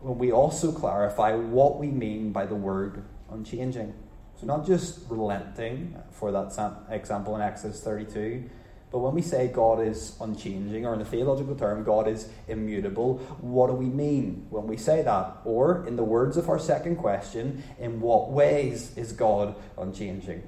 when 0.00 0.18
we 0.18 0.30
also 0.30 0.70
clarify 0.70 1.34
what 1.34 1.78
we 1.78 1.86
mean 1.86 2.32
by 2.32 2.44
the 2.44 2.54
word 2.54 3.02
unchanging. 3.30 3.94
So, 4.38 4.46
not 4.46 4.66
just 4.66 5.00
relenting, 5.08 5.96
for 6.10 6.30
that 6.32 6.52
example 6.90 7.34
in 7.34 7.40
Exodus 7.40 7.80
32, 7.82 8.44
but 8.90 8.98
when 8.98 9.14
we 9.14 9.22
say 9.22 9.48
God 9.48 9.80
is 9.80 10.16
unchanging, 10.20 10.84
or 10.84 10.92
in 10.92 10.98
the 10.98 11.06
theological 11.06 11.54
term, 11.54 11.82
God 11.82 12.08
is 12.08 12.28
immutable, 12.46 13.18
what 13.40 13.68
do 13.68 13.72
we 13.72 13.86
mean 13.86 14.46
when 14.50 14.66
we 14.66 14.76
say 14.76 15.00
that? 15.00 15.38
Or, 15.46 15.86
in 15.86 15.96
the 15.96 16.04
words 16.04 16.36
of 16.36 16.50
our 16.50 16.58
second 16.58 16.96
question, 16.96 17.62
in 17.78 18.02
what 18.02 18.30
ways 18.30 18.94
is 18.98 19.12
God 19.12 19.54
unchanging? 19.78 20.42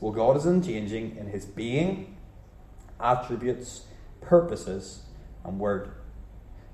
Well, 0.00 0.12
God 0.12 0.36
is 0.36 0.46
unchanging 0.46 1.16
in 1.16 1.26
his 1.26 1.46
being, 1.46 2.16
attributes, 3.00 3.86
purposes, 4.20 5.02
and 5.44 5.58
word. 5.58 5.92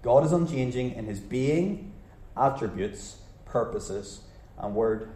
God 0.02 0.24
is 0.24 0.32
unchanging 0.32 0.92
in 0.94 1.06
his 1.06 1.20
being, 1.20 1.92
attributes, 2.36 3.18
purposes, 3.44 4.20
and 4.58 4.74
word. 4.74 5.10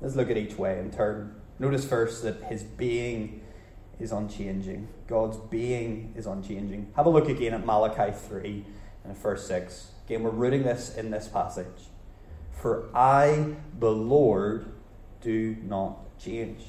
Let's 0.00 0.16
look 0.16 0.30
at 0.30 0.36
each 0.36 0.56
way 0.56 0.78
in 0.78 0.90
turn. 0.90 1.34
Notice 1.58 1.86
first 1.86 2.22
that 2.22 2.42
his 2.44 2.62
being 2.62 3.42
is 3.98 4.12
unchanging. 4.12 4.88
God's 5.06 5.36
being 5.36 6.12
is 6.16 6.26
unchanging. 6.26 6.92
Have 6.96 7.06
a 7.06 7.10
look 7.10 7.28
again 7.28 7.54
at 7.54 7.64
Malachi 7.64 8.12
3 8.12 8.64
and 9.04 9.16
verse 9.16 9.46
6. 9.46 9.92
Again, 10.06 10.22
we're 10.22 10.30
rooting 10.30 10.62
this 10.62 10.94
in 10.94 11.10
this 11.10 11.28
passage. 11.28 11.90
For 12.52 12.88
I, 12.94 13.54
the 13.78 13.90
Lord, 13.90 14.66
do 15.20 15.56
not 15.62 16.18
change. 16.18 16.62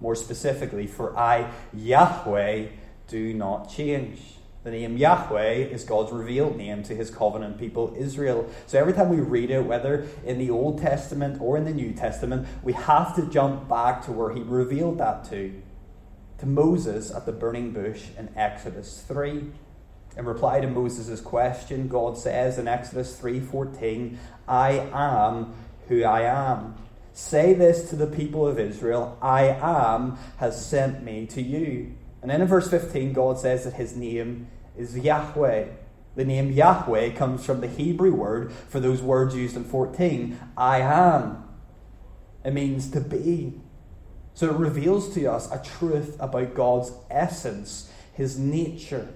More 0.00 0.14
specifically, 0.14 0.86
for 0.86 1.16
I, 1.16 1.50
Yahweh, 1.72 2.66
do 3.08 3.34
not 3.34 3.70
change. 3.70 4.20
The 4.64 4.70
name 4.70 4.96
Yahweh 4.96 5.56
is 5.56 5.84
God's 5.84 6.10
revealed 6.10 6.56
name 6.56 6.82
to 6.84 6.94
his 6.94 7.10
covenant 7.10 7.58
people, 7.58 7.94
Israel. 7.98 8.48
So 8.66 8.78
every 8.78 8.94
time 8.94 9.10
we 9.10 9.20
read 9.20 9.50
it, 9.50 9.62
whether 9.62 10.06
in 10.24 10.38
the 10.38 10.48
Old 10.48 10.80
Testament 10.80 11.38
or 11.42 11.58
in 11.58 11.64
the 11.64 11.74
New 11.74 11.92
Testament, 11.92 12.48
we 12.62 12.72
have 12.72 13.14
to 13.16 13.26
jump 13.26 13.68
back 13.68 14.06
to 14.06 14.12
where 14.12 14.32
he 14.32 14.40
revealed 14.40 14.96
that 14.98 15.24
to, 15.28 15.60
to 16.38 16.46
Moses 16.46 17.10
at 17.10 17.26
the 17.26 17.32
burning 17.32 17.72
bush 17.72 18.04
in 18.16 18.30
Exodus 18.34 19.04
3. 19.06 19.44
In 20.16 20.24
reply 20.24 20.60
to 20.60 20.66
Moses' 20.66 21.20
question, 21.20 21.86
God 21.86 22.16
says 22.16 22.56
in 22.56 22.66
Exodus 22.66 23.20
3:14, 23.20 24.16
I 24.48 24.88
am 24.94 25.52
who 25.88 26.04
I 26.04 26.22
am. 26.22 26.76
Say 27.12 27.52
this 27.52 27.90
to 27.90 27.96
the 27.96 28.06
people 28.06 28.46
of 28.46 28.58
Israel, 28.58 29.18
I 29.20 29.48
am 29.60 30.16
has 30.38 30.64
sent 30.64 31.02
me 31.04 31.26
to 31.26 31.42
you. 31.42 31.92
And 32.22 32.30
then 32.30 32.40
in 32.40 32.48
verse 32.48 32.70
15, 32.70 33.12
God 33.12 33.38
says 33.38 33.64
that 33.64 33.74
his 33.74 33.94
name 33.94 34.46
is 34.76 34.96
Yahweh. 34.96 35.66
The 36.16 36.24
name 36.24 36.52
Yahweh 36.52 37.10
comes 37.10 37.44
from 37.44 37.60
the 37.60 37.68
Hebrew 37.68 38.14
word 38.14 38.52
for 38.52 38.80
those 38.80 39.02
words 39.02 39.34
used 39.34 39.56
in 39.56 39.64
14, 39.64 40.38
I 40.56 40.80
am. 40.80 41.44
It 42.44 42.52
means 42.52 42.90
to 42.90 43.00
be. 43.00 43.60
So 44.34 44.50
it 44.50 44.56
reveals 44.56 45.14
to 45.14 45.26
us 45.26 45.50
a 45.50 45.62
truth 45.62 46.16
about 46.20 46.54
God's 46.54 46.92
essence, 47.10 47.90
his 48.12 48.38
nature. 48.38 49.08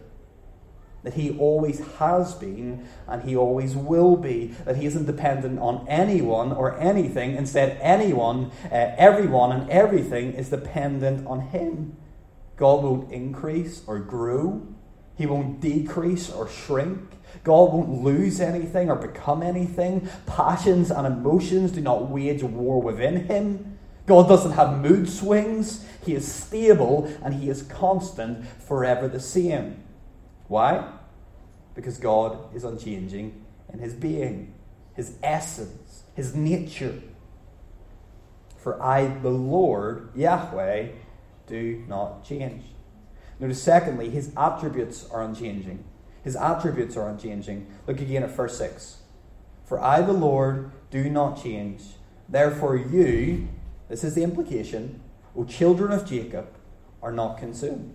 That 1.05 1.15
he 1.15 1.37
always 1.38 1.81
has 1.99 2.35
been 2.35 2.88
and 3.07 3.23
he 3.23 3.37
always 3.37 3.77
will 3.77 4.17
be. 4.17 4.49
That 4.65 4.77
he 4.77 4.87
isn't 4.87 5.07
dependent 5.07 5.59
on 5.61 5.87
anyone 5.88 6.53
or 6.53 6.79
anything. 6.81 7.37
Instead, 7.37 7.79
anyone, 7.81 8.50
uh, 8.65 8.93
everyone, 8.97 9.53
and 9.53 9.71
everything 9.71 10.33
is 10.33 10.50
dependent 10.50 11.27
on 11.27 11.41
him. 11.41 11.97
God 12.57 12.83
won't 12.83 13.12
increase 13.12 13.83
or 13.87 14.00
grow. 14.00 14.67
He 15.18 15.26
won't 15.26 15.60
decrease 15.60 16.30
or 16.30 16.48
shrink. 16.48 17.00
God 17.42 17.72
won't 17.72 18.04
lose 18.04 18.40
anything 18.40 18.88
or 18.88 18.94
become 18.94 19.42
anything. 19.42 20.08
Passions 20.26 20.92
and 20.92 21.06
emotions 21.06 21.72
do 21.72 21.80
not 21.80 22.08
wage 22.08 22.44
war 22.44 22.80
within 22.80 23.26
him. 23.26 23.78
God 24.06 24.28
doesn't 24.28 24.52
have 24.52 24.78
mood 24.78 25.08
swings. 25.08 25.84
He 26.06 26.14
is 26.14 26.32
stable 26.32 27.12
and 27.22 27.34
he 27.34 27.50
is 27.50 27.62
constant, 27.62 28.46
forever 28.46 29.08
the 29.08 29.20
same. 29.20 29.82
Why? 30.46 30.88
Because 31.75 31.98
God 31.98 32.54
is 32.54 32.62
unchanging 32.62 33.44
in 33.72 33.80
his 33.80 33.94
being, 33.94 34.54
his 34.94 35.16
essence, 35.22 36.04
his 36.14 36.34
nature. 36.37 37.02
For 38.56 38.80
I, 38.80 39.06
the 39.06 39.30
Lord, 39.30 40.10
Yahweh, 40.14 40.88
do 41.48 41.84
not 41.88 42.25
change. 42.25 42.62
Notice, 43.40 43.62
secondly, 43.62 44.11
his 44.11 44.33
attributes 44.37 45.09
are 45.11 45.23
unchanging. 45.23 45.85
His 46.25 46.37
attributes 46.37 46.97
are 46.97 47.09
unchanging. 47.09 47.66
Look 47.87 48.00
again 48.00 48.23
at 48.23 48.30
verse 48.30 48.59
6. 48.59 48.99
For 49.64 49.80
I, 49.80 50.02
the 50.02 50.12
Lord, 50.12 50.73
do 50.90 51.09
not 51.09 51.42
change. 51.42 51.83
Therefore, 52.28 52.76
you, 52.76 53.49
this 53.88 54.02
is 54.04 54.14
the 54.14 54.23
implication, 54.23 55.00
O 55.37 55.45
children 55.45 55.92
of 55.92 56.09
Jacob, 56.09 56.49
are 57.02 57.12
not 57.12 57.38
consumed. 57.38 57.95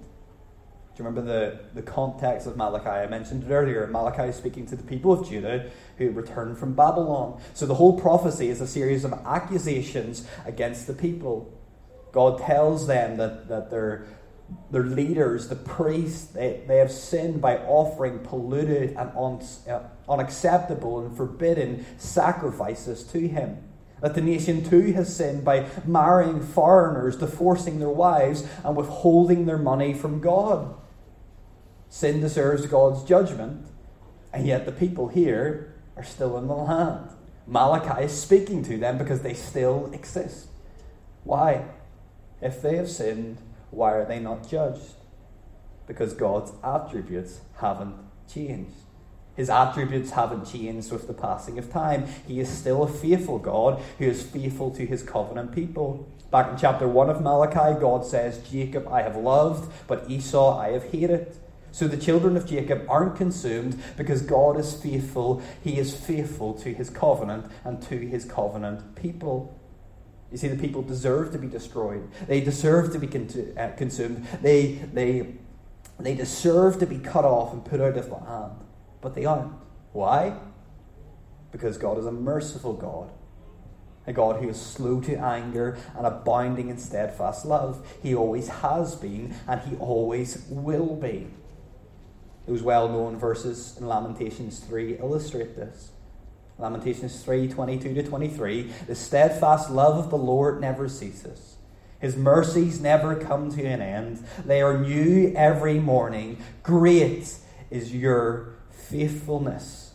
Do 0.96 1.02
you 1.02 1.10
remember 1.10 1.32
the, 1.32 1.60
the 1.74 1.82
context 1.82 2.46
of 2.46 2.56
Malachi? 2.56 2.88
I 2.88 3.08
mentioned 3.08 3.44
it 3.44 3.52
earlier. 3.52 3.88
Malachi 3.88 4.30
is 4.30 4.36
speaking 4.36 4.68
to 4.68 4.76
the 4.76 4.84
people 4.84 5.12
of 5.12 5.28
Judah 5.28 5.72
who 5.98 6.12
returned 6.12 6.60
from 6.60 6.76
Babylon. 6.76 7.42
So 7.56 7.66
the 7.66 7.74
whole 7.74 8.00
prophecy 8.00 8.50
is 8.50 8.62
a 8.62 8.68
series 8.68 9.04
of 9.04 9.14
accusations 9.26 10.28
against 10.46 10.86
the 10.86 10.94
people. 10.94 11.52
God 12.12 12.38
tells 12.40 12.86
them 12.86 13.18
that, 13.18 13.48
that 13.48 13.72
their, 13.72 14.06
their 14.72 14.84
leaders, 14.84 15.50
the 15.50 15.56
priests, 15.56 16.26
they, 16.26 16.62
they 16.68 16.78
have 16.78 16.92
sinned 16.92 17.42
by 17.42 17.58
offering 17.58 18.20
polluted 18.20 18.96
and 18.98 19.12
un, 19.16 19.42
uh, 19.70 19.82
unacceptable 20.10 21.00
and 21.06 21.16
forbidden 21.16 21.86
sacrifices 21.98 23.04
to 23.04 23.28
Him. 23.28 23.64
That 24.02 24.16
the 24.16 24.22
nation 24.22 24.68
too 24.68 24.92
has 24.94 25.16
sinned 25.16 25.46
by 25.46 25.68
marrying 25.86 26.42
foreigners, 26.42 27.16
divorcing 27.16 27.80
their 27.80 27.90
wives, 27.90 28.46
and 28.64 28.76
withholding 28.76 29.46
their 29.46 29.58
money 29.58 29.94
from 29.94 30.20
God. 30.20 30.76
Sin 31.90 32.20
deserves 32.20 32.66
God's 32.66 33.04
judgment, 33.04 33.68
and 34.34 34.48
yet 34.48 34.66
the 34.66 34.72
people 34.72 35.08
here 35.08 35.76
are 35.96 36.04
still 36.04 36.38
in 36.38 36.48
the 36.48 36.56
land. 36.56 37.10
Malachi 37.46 38.06
is 38.06 38.20
speaking 38.20 38.64
to 38.64 38.78
them 38.78 38.98
because 38.98 39.22
they 39.22 39.34
still 39.34 39.92
exist. 39.94 40.48
Why? 41.24 41.66
If 42.42 42.62
they 42.62 42.76
have 42.78 42.90
sinned, 42.90 43.38
why 43.74 43.94
are 43.94 44.06
they 44.06 44.20
not 44.20 44.48
judged? 44.48 44.94
Because 45.88 46.14
God's 46.14 46.52
attributes 46.64 47.42
haven't 47.58 47.96
changed. 48.32 48.76
His 49.36 49.50
attributes 49.50 50.12
haven't 50.12 50.46
changed 50.46 50.92
with 50.92 51.08
the 51.08 51.14
passing 51.14 51.58
of 51.58 51.72
time. 51.72 52.06
He 52.28 52.40
is 52.40 52.50
still 52.50 52.84
a 52.84 52.88
faithful 52.88 53.40
God 53.40 53.82
who 53.98 54.06
is 54.06 54.22
faithful 54.22 54.70
to 54.72 54.86
his 54.86 55.02
covenant 55.02 55.54
people. 55.54 56.08
Back 56.30 56.52
in 56.52 56.58
chapter 56.58 56.88
1 56.88 57.10
of 57.10 57.22
Malachi, 57.22 57.80
God 57.80 58.06
says, 58.06 58.48
Jacob 58.50 58.88
I 58.88 59.02
have 59.02 59.16
loved, 59.16 59.72
but 59.88 60.10
Esau 60.10 60.58
I 60.60 60.70
have 60.70 60.92
hated. 60.92 61.36
So 61.72 61.88
the 61.88 61.98
children 61.98 62.38
of 62.38 62.46
Jacob 62.46 62.86
aren't 62.88 63.16
consumed 63.16 63.82
because 63.98 64.22
God 64.22 64.60
is 64.60 64.80
faithful. 64.80 65.42
He 65.64 65.80
is 65.80 65.96
faithful 65.96 66.54
to 66.56 66.72
his 66.72 66.92
covenant 66.92 67.48
and 67.64 67.82
to 67.84 67.98
his 67.98 68.26
covenant 68.26 68.96
people. 68.96 69.60
You 70.34 70.40
see, 70.40 70.48
the 70.48 70.58
people 70.58 70.82
deserve 70.82 71.32
to 71.34 71.38
be 71.38 71.46
destroyed. 71.46 72.10
They 72.28 72.42
deserve 72.42 72.92
to 72.94 73.00
be 73.00 73.08
uh, 73.56 73.70
consumed. 73.78 74.28
They, 74.42 74.80
they, 74.92 75.28
they 76.00 76.16
deserve 76.16 76.80
to 76.80 76.88
be 76.88 76.98
cut 76.98 77.24
off 77.24 77.54
and 77.54 77.64
put 77.64 77.80
out 77.80 77.96
of 77.96 78.10
the 78.10 78.16
land. 78.16 78.54
But 79.00 79.14
they 79.14 79.26
aren't. 79.26 79.54
Why? 79.92 80.36
Because 81.52 81.78
God 81.78 82.00
is 82.00 82.08
a 82.08 82.12
merciful 82.12 82.74
God. 82.74 83.12
A 84.08 84.12
God 84.12 84.42
who 84.42 84.50
is 84.50 84.60
slow 84.60 85.00
to 85.02 85.16
anger 85.18 85.78
and 85.96 86.08
abounding 86.08 86.70
in 86.70 86.80
steadfast 86.80 87.46
love. 87.46 87.86
He 88.02 88.16
always 88.16 88.48
has 88.48 88.96
been 88.96 89.36
and 89.48 89.62
he 89.62 89.76
always 89.76 90.48
will 90.50 90.96
be. 90.96 91.28
Those 92.48 92.64
well 92.64 92.90
known 92.90 93.18
verses 93.18 93.78
in 93.80 93.88
Lamentations 93.88 94.58
3 94.62 94.98
illustrate 94.98 95.56
this. 95.56 95.93
Lamentations 96.58 97.24
3 97.24 97.48
22 97.48 97.94
to 97.96 98.04
23. 98.04 98.64
The 98.88 98.96
steadfast 98.96 99.70
love 99.70 99.98
of 99.98 100.10
the 100.10 100.18
Lord 100.18 100.62
never 100.62 100.88
ceases. 100.88 101.58
His 102.00 102.18
mercies 102.18 102.82
never 102.82 103.16
come 103.16 103.50
to 103.52 103.64
an 103.64 103.82
end. 103.82 104.26
They 104.46 104.62
are 104.62 104.78
new 104.78 105.34
every 105.36 105.80
morning. 105.80 106.38
Great 106.62 107.34
is 107.72 107.96
your 107.96 108.56
faithfulness. 108.72 109.94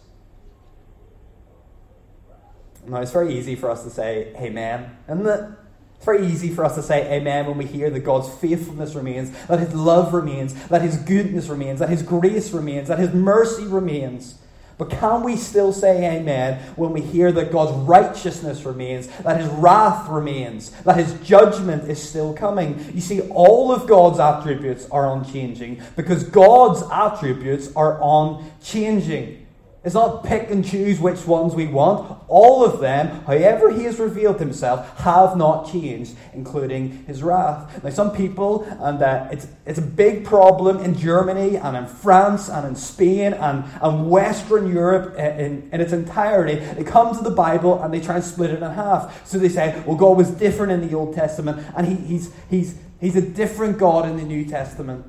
Now, 2.86 3.02
it's 3.02 3.12
very 3.12 3.38
easy 3.38 3.54
for 3.54 3.70
us 3.70 3.84
to 3.84 3.90
say 3.90 4.32
amen, 4.36 4.96
isn't 5.06 5.26
it? 5.26 5.50
It's 5.96 6.04
very 6.04 6.26
easy 6.26 6.54
for 6.54 6.64
us 6.64 6.76
to 6.76 6.82
say 6.82 7.12
amen 7.12 7.46
when 7.46 7.58
we 7.58 7.66
hear 7.66 7.90
that 7.90 8.00
God's 8.00 8.28
faithfulness 8.36 8.94
remains, 8.94 9.30
that 9.46 9.58
His 9.58 9.74
love 9.74 10.14
remains, 10.14 10.54
that 10.68 10.80
His 10.80 10.96
goodness 10.96 11.48
remains, 11.48 11.80
that 11.80 11.90
His 11.90 12.02
grace 12.02 12.52
remains, 12.52 12.88
that 12.88 12.98
His 12.98 13.12
mercy 13.12 13.66
remains. 13.66 14.38
But 14.78 14.90
can 14.90 15.24
we 15.24 15.36
still 15.36 15.72
say 15.72 16.16
amen 16.16 16.62
when 16.76 16.92
we 16.92 17.00
hear 17.00 17.32
that 17.32 17.50
God's 17.50 17.72
righteousness 17.72 18.62
remains, 18.64 19.08
that 19.24 19.40
his 19.40 19.48
wrath 19.50 20.08
remains, 20.08 20.70
that 20.82 20.96
his 20.96 21.12
judgment 21.20 21.90
is 21.90 22.00
still 22.00 22.32
coming? 22.32 22.92
You 22.94 23.00
see, 23.00 23.22
all 23.22 23.72
of 23.72 23.88
God's 23.88 24.20
attributes 24.20 24.88
are 24.90 25.16
unchanging 25.16 25.82
because 25.96 26.22
God's 26.22 26.84
attributes 26.92 27.74
are 27.74 27.98
unchanging. 28.00 29.47
It's 29.84 29.94
not 29.94 30.24
pick 30.24 30.50
and 30.50 30.64
choose 30.64 30.98
which 30.98 31.24
ones 31.24 31.54
we 31.54 31.68
want. 31.68 32.20
All 32.26 32.64
of 32.64 32.80
them, 32.80 33.24
however 33.24 33.72
he 33.72 33.84
has 33.84 34.00
revealed 34.00 34.40
himself, 34.40 34.98
have 34.98 35.36
not 35.36 35.70
changed, 35.70 36.16
including 36.34 37.04
his 37.04 37.22
wrath. 37.22 37.82
Now, 37.84 37.90
some 37.90 38.10
people, 38.10 38.64
and 38.64 39.00
uh, 39.00 39.28
it's, 39.30 39.46
it's 39.66 39.78
a 39.78 39.82
big 39.82 40.24
problem 40.24 40.78
in 40.80 40.98
Germany 40.98 41.56
and 41.56 41.76
in 41.76 41.86
France 41.86 42.48
and 42.48 42.66
in 42.66 42.74
Spain 42.74 43.32
and, 43.34 43.64
and 43.80 44.10
Western 44.10 44.72
Europe 44.72 45.16
in, 45.16 45.70
in 45.72 45.80
its 45.80 45.92
entirety, 45.92 46.56
they 46.56 46.82
come 46.82 47.16
to 47.16 47.22
the 47.22 47.30
Bible 47.30 47.80
and 47.80 47.94
they 47.94 48.00
try 48.00 48.16
and 48.16 48.24
split 48.24 48.50
it 48.50 48.60
in 48.60 48.70
half. 48.72 49.26
So 49.28 49.38
they 49.38 49.48
say, 49.48 49.80
well, 49.86 49.96
God 49.96 50.16
was 50.16 50.30
different 50.32 50.72
in 50.72 50.88
the 50.88 50.96
Old 50.96 51.14
Testament 51.14 51.64
and 51.76 51.86
he, 51.86 51.94
he's, 51.94 52.32
he's, 52.50 52.76
he's 53.00 53.14
a 53.14 53.22
different 53.22 53.78
God 53.78 54.08
in 54.08 54.16
the 54.16 54.24
New 54.24 54.44
Testament. 54.44 55.08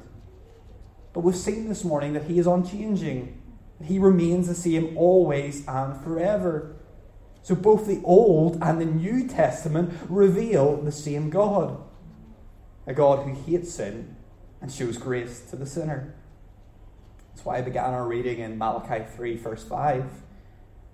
But 1.12 1.22
we've 1.22 1.36
seen 1.36 1.68
this 1.68 1.84
morning 1.84 2.14
that 2.14 2.26
he 2.26 2.38
is 2.38 2.46
unchanging. 2.46 3.39
He 3.84 4.00
remains 4.00 4.48
the 4.48 4.56
same 4.56 4.98
always 4.98 5.66
and 5.68 6.00
forever. 6.02 6.76
So 7.42 7.56
both 7.56 7.88
the 7.88 8.02
Old 8.04 8.58
and 8.62 8.80
the 8.80 8.86
New 8.86 9.28
Testament 9.28 9.94
reveal 10.10 10.82
the 10.82 10.92
same 10.92 11.30
God 11.30 11.84
a 12.90 12.94
God 12.94 13.24
who 13.24 13.36
hates 13.44 13.76
sin 13.76 14.16
and 14.62 14.72
shows 14.72 14.98
grace 14.98 15.42
to 15.42 15.56
the 15.56 15.68
sinner. 15.68 16.16
That's 17.30 17.46
why 17.46 17.58
I 17.58 17.62
began 17.62 17.94
our 17.94 18.08
reading 18.08 18.40
in 18.40 18.58
Malachi 18.58 19.06
3, 19.16 19.38
verse 19.38 19.64
5, 19.64 20.06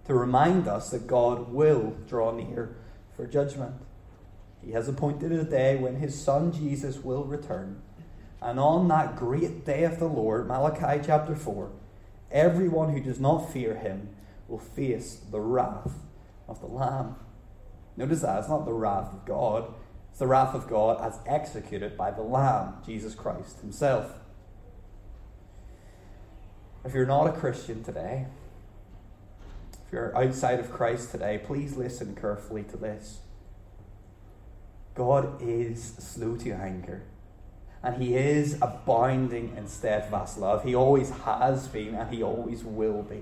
to 0.06 0.14
remind 0.14 0.68
us 0.68 0.90
that 0.90 1.08
God 1.08 1.54
will 1.54 1.96
draw 2.06 2.32
near 2.32 2.76
for 3.16 3.26
judgment. 3.26 3.76
He 4.62 4.74
has 4.74 4.90
appointed 4.90 5.32
a 5.32 5.46
day 5.46 5.78
when 5.78 5.96
his 5.96 6.22
Son 6.22 6.52
Jesus 6.52 6.98
will 6.98 7.24
return. 7.24 7.82
And 8.42 8.60
on 8.60 8.90
that 8.90 9.16
great 9.16 9.66
day 9.66 9.86
of 9.86 9.98
the 9.98 10.10
Lord, 10.10 10.48
Malachi 10.48 11.02
chapter 11.06 11.34
4, 11.34 11.72
everyone 12.36 12.90
who 12.90 13.00
does 13.00 13.20
not 13.20 13.52
fear 13.52 13.76
him 13.76 14.10
will 14.48 14.60
face 14.60 15.22
the 15.32 15.40
wrath 15.40 15.94
of 16.48 16.60
the 16.60 16.68
Lamb. 16.68 17.16
Notice 17.98 18.22
that, 18.22 18.40
it's 18.40 18.50
not 18.50 18.66
the 18.66 18.74
wrath 18.74 19.12
of 19.14 19.26
God, 19.26 19.74
it's 20.12 20.20
the 20.20 20.28
wrath 20.28 20.54
of 20.54 20.68
God 20.68 21.02
as 21.02 21.20
executed 21.26 21.98
by 21.98 22.12
the 22.12 22.22
Lamb, 22.22 22.76
Jesus 22.86 23.16
Christ 23.16 23.62
himself. 23.62 24.14
If 26.84 26.94
you're 26.94 27.06
not 27.06 27.28
a 27.28 27.32
Christian 27.32 27.84
today, 27.84 28.28
if 29.88 29.94
you're 29.94 30.16
outside 30.16 30.60
of 30.60 30.72
Christ 30.72 31.12
today, 31.12 31.40
please 31.44 31.78
listen 31.78 32.16
carefully 32.16 32.64
to 32.64 32.78
this. 32.78 33.20
God 34.94 35.42
is 35.42 35.84
slow 35.84 36.38
to 36.38 36.52
anger, 36.52 37.04
and 37.86 38.02
He 38.02 38.16
is 38.16 38.58
abounding 38.64 39.56
in 39.56 39.68
steadfast 39.68 40.40
love. 40.40 40.64
He 40.64 40.74
always 40.74 41.12
has 41.12 41.68
been, 41.68 41.94
and 41.94 42.12
He 42.14 42.24
always 42.24 42.64
will 42.64 43.04
be. 43.04 43.22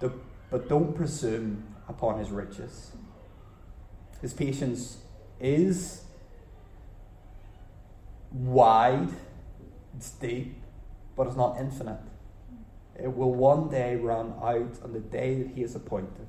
But 0.00 0.68
don't 0.68 0.94
presume 0.94 1.74
upon 1.88 2.20
His 2.20 2.30
riches. 2.30 2.92
His 4.22 4.32
patience 4.32 4.98
is 5.40 6.04
wide, 8.30 9.10
it's 9.96 10.10
deep, 10.12 10.62
but 11.16 11.26
it's 11.26 11.36
not 11.36 11.58
infinite. 11.58 12.00
It 12.98 13.16
will 13.16 13.34
one 13.34 13.68
day 13.68 13.96
run 13.96 14.34
out 14.40 14.78
on 14.84 14.92
the 14.92 15.00
day 15.00 15.42
that 15.42 15.54
He 15.54 15.62
is 15.62 15.74
appointed. 15.74 16.28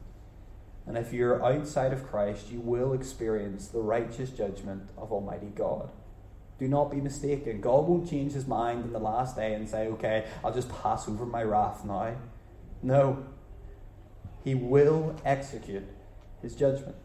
And 0.87 0.97
if 0.97 1.13
you're 1.13 1.45
outside 1.45 1.93
of 1.93 2.07
Christ, 2.07 2.51
you 2.51 2.59
will 2.59 2.93
experience 2.93 3.67
the 3.67 3.79
righteous 3.79 4.31
judgment 4.31 4.89
of 4.97 5.11
Almighty 5.11 5.51
God. 5.55 5.91
Do 6.59 6.67
not 6.67 6.91
be 6.91 6.97
mistaken. 6.97 7.61
God 7.61 7.87
won't 7.87 8.09
change 8.09 8.33
his 8.33 8.45
mind 8.45 8.83
in 8.83 8.91
the 8.91 8.99
last 8.99 9.35
day 9.35 9.53
and 9.53 9.67
say, 9.67 9.87
okay, 9.87 10.27
I'll 10.43 10.53
just 10.53 10.69
pass 10.69 11.07
over 11.07 11.25
my 11.25 11.43
wrath 11.43 11.85
now. 11.85 12.15
No. 12.83 13.25
He 14.43 14.55
will 14.55 15.15
execute 15.23 15.87
his 16.41 16.55
judgment. 16.55 16.95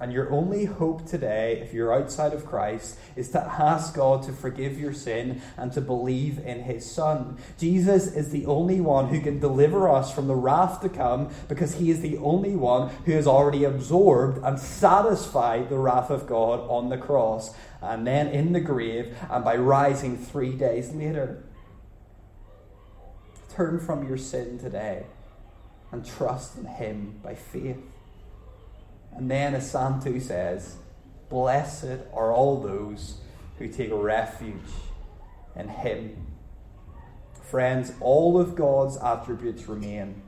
And 0.00 0.14
your 0.14 0.32
only 0.32 0.64
hope 0.64 1.06
today, 1.06 1.60
if 1.62 1.74
you're 1.74 1.92
outside 1.92 2.32
of 2.32 2.46
Christ, 2.46 2.98
is 3.16 3.28
to 3.32 3.40
ask 3.40 3.94
God 3.94 4.22
to 4.22 4.32
forgive 4.32 4.80
your 4.80 4.94
sin 4.94 5.42
and 5.58 5.70
to 5.74 5.82
believe 5.82 6.38
in 6.38 6.62
His 6.62 6.90
Son. 6.90 7.36
Jesus 7.58 8.06
is 8.06 8.30
the 8.30 8.46
only 8.46 8.80
one 8.80 9.08
who 9.08 9.20
can 9.20 9.40
deliver 9.40 9.90
us 9.90 10.10
from 10.10 10.26
the 10.26 10.34
wrath 10.34 10.80
to 10.80 10.88
come 10.88 11.28
because 11.48 11.74
He 11.74 11.90
is 11.90 12.00
the 12.00 12.16
only 12.16 12.56
one 12.56 12.88
who 13.04 13.12
has 13.12 13.26
already 13.26 13.64
absorbed 13.64 14.42
and 14.42 14.58
satisfied 14.58 15.68
the 15.68 15.78
wrath 15.78 16.08
of 16.08 16.26
God 16.26 16.60
on 16.60 16.88
the 16.88 16.96
cross 16.96 17.54
and 17.82 18.06
then 18.06 18.28
in 18.28 18.54
the 18.54 18.60
grave 18.60 19.14
and 19.28 19.44
by 19.44 19.56
rising 19.56 20.16
three 20.16 20.54
days 20.54 20.92
later. 20.92 21.44
Turn 23.50 23.78
from 23.78 24.08
your 24.08 24.16
sin 24.16 24.58
today 24.58 25.04
and 25.92 26.06
trust 26.06 26.56
in 26.56 26.64
Him 26.64 27.20
by 27.22 27.34
faith. 27.34 27.89
And 29.20 29.30
then, 29.30 29.54
as 29.54 29.70
2 29.70 30.18
says, 30.18 30.76
Blessed 31.28 32.00
are 32.14 32.32
all 32.32 32.58
those 32.58 33.20
who 33.58 33.68
take 33.68 33.90
refuge 33.92 34.70
in 35.54 35.68
Him. 35.68 36.26
Friends, 37.50 37.92
all 38.00 38.40
of 38.40 38.56
God's 38.56 38.96
attributes 38.96 39.68
remain 39.68 40.22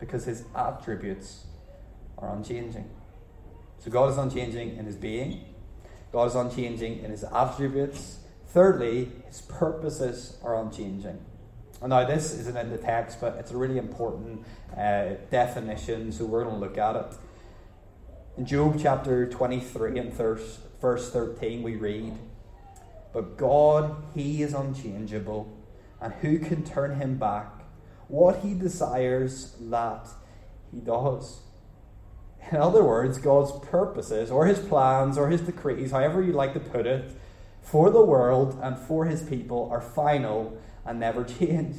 because 0.00 0.24
His 0.24 0.42
attributes 0.56 1.44
are 2.18 2.34
unchanging. 2.34 2.90
So, 3.78 3.92
God 3.92 4.10
is 4.10 4.18
unchanging 4.18 4.76
in 4.76 4.86
His 4.86 4.96
being, 4.96 5.44
God 6.10 6.26
is 6.26 6.34
unchanging 6.34 7.04
in 7.04 7.12
His 7.12 7.22
attributes. 7.22 8.18
Thirdly, 8.48 9.12
His 9.28 9.42
purposes 9.42 10.36
are 10.42 10.60
unchanging. 10.60 11.24
Now, 11.80 12.04
this 12.04 12.34
isn't 12.34 12.56
in 12.56 12.70
the 12.70 12.78
text, 12.78 13.20
but 13.20 13.36
it's 13.36 13.52
a 13.52 13.56
really 13.56 13.78
important 13.78 14.44
uh, 14.76 15.10
definition, 15.30 16.10
so 16.10 16.24
we're 16.24 16.42
going 16.42 16.56
to 16.56 16.60
look 16.60 16.76
at 16.76 16.96
it. 16.96 17.16
In 18.40 18.46
Job 18.46 18.78
chapter 18.80 19.28
23 19.28 19.98
and 19.98 20.14
verse, 20.14 20.60
verse 20.80 21.10
13, 21.10 21.62
we 21.62 21.76
read, 21.76 22.14
But 23.12 23.36
God, 23.36 24.02
He 24.14 24.42
is 24.42 24.54
unchangeable, 24.54 25.54
and 26.00 26.14
who 26.14 26.38
can 26.38 26.64
turn 26.64 26.98
Him 26.98 27.18
back? 27.18 27.50
What 28.08 28.38
He 28.38 28.54
desires, 28.54 29.54
that 29.60 30.08
He 30.72 30.80
does. 30.80 31.40
In 32.50 32.56
other 32.56 32.82
words, 32.82 33.18
God's 33.18 33.52
purposes, 33.66 34.30
or 34.30 34.46
His 34.46 34.58
plans, 34.58 35.18
or 35.18 35.28
His 35.28 35.42
decrees, 35.42 35.90
however 35.90 36.22
you 36.22 36.32
like 36.32 36.54
to 36.54 36.60
put 36.60 36.86
it, 36.86 37.10
for 37.60 37.90
the 37.90 38.02
world 38.02 38.58
and 38.62 38.78
for 38.78 39.04
His 39.04 39.22
people 39.22 39.68
are 39.70 39.82
final 39.82 40.58
and 40.86 40.98
never 40.98 41.24
change. 41.38 41.76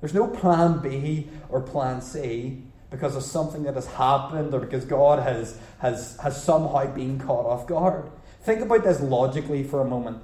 There's 0.00 0.14
no 0.14 0.26
plan 0.26 0.80
B 0.80 1.28
or 1.48 1.60
plan 1.60 2.02
C 2.02 2.64
because 2.90 3.16
of 3.16 3.22
something 3.22 3.62
that 3.62 3.74
has 3.74 3.86
happened 3.86 4.52
or 4.52 4.60
because 4.60 4.84
God 4.84 5.20
has, 5.20 5.58
has, 5.78 6.16
has 6.18 6.42
somehow 6.42 6.92
been 6.92 7.18
caught 7.18 7.46
off 7.46 7.66
guard. 7.66 8.10
Think 8.42 8.60
about 8.60 8.84
this 8.84 9.00
logically 9.00 9.62
for 9.62 9.80
a 9.80 9.84
moment. 9.84 10.22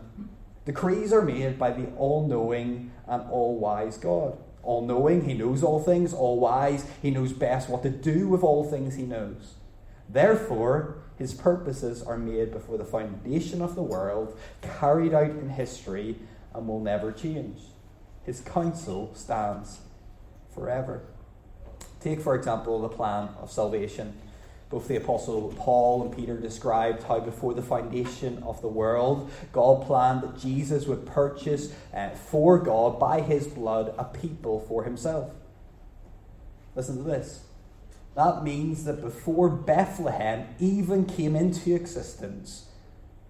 Decrees 0.64 1.12
are 1.12 1.22
made 1.22 1.59
by 1.59 1.70
the 1.70 1.87
all 1.96 2.26
knowing 2.26 2.90
and 3.07 3.22
all 3.31 3.59
wise 3.59 3.96
God. 3.98 4.37
All 4.62 4.85
knowing, 4.85 5.24
He 5.24 5.35
knows 5.35 5.62
all 5.62 5.81
things. 5.81 6.12
All 6.12 6.40
wise, 6.40 6.85
He 7.00 7.12
knows 7.12 7.33
best 7.33 7.68
what 7.68 7.85
to 7.85 7.90
do 7.90 8.26
with 8.26 8.42
all 8.42 8.68
things 8.68 8.96
He 8.96 9.05
knows. 9.05 9.55
Therefore, 10.09 10.98
His 11.16 11.35
purposes 11.35 12.02
are 12.02 12.18
made 12.18 12.50
before 12.50 12.79
the 12.79 12.85
foundation 12.85 13.62
of 13.62 13.76
the 13.76 13.83
world, 13.83 14.37
carried 14.61 15.14
out 15.14 15.31
in 15.31 15.50
history, 15.50 16.16
and 16.52 16.66
will 16.66 16.81
never 16.81 17.12
change. 17.12 17.61
His 18.24 18.40
counsel 18.40 19.14
stands 19.14 19.79
forever. 20.52 21.02
Take, 22.07 22.21
for 22.21 22.37
example, 22.37 22.81
the 22.81 22.88
plan 22.88 23.31
of 23.40 23.51
salvation. 23.51 24.16
Both 24.71 24.87
the 24.87 24.95
Apostle 24.95 25.53
Paul 25.59 26.05
and 26.05 26.16
Peter 26.16 26.37
described 26.37 27.03
how 27.03 27.19
before 27.19 27.53
the 27.53 27.62
foundation 27.62 28.45
of 28.45 28.62
the 28.62 28.69
world, 28.69 29.29
God 29.53 29.85
planned 29.85 30.23
that 30.23 30.38
Jesus 30.38 30.87
would 30.87 31.05
purchase 31.05 31.75
uh, 31.92 32.11
for 32.11 32.61
God 32.61 33.01
by 33.01 33.23
his 33.23 33.49
blood 33.49 33.92
a 33.99 34.05
people 34.05 34.61
for 34.69 34.85
himself. 34.85 35.33
Listen 36.77 36.99
to 36.99 37.03
this. 37.03 37.40
That 38.14 38.45
means 38.45 38.85
that 38.85 39.01
before 39.01 39.49
Bethlehem 39.49 40.47
even 40.61 41.07
came 41.07 41.35
into 41.35 41.75
existence, 41.75 42.66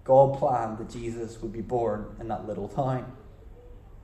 God 0.03 0.37
planned 0.37 0.77
that 0.77 0.91
Jesus 0.91 1.41
would 1.41 1.51
be 1.51 1.61
born 1.61 2.15
in 2.19 2.27
that 2.27 2.45
little 2.45 2.67
town 2.67 3.11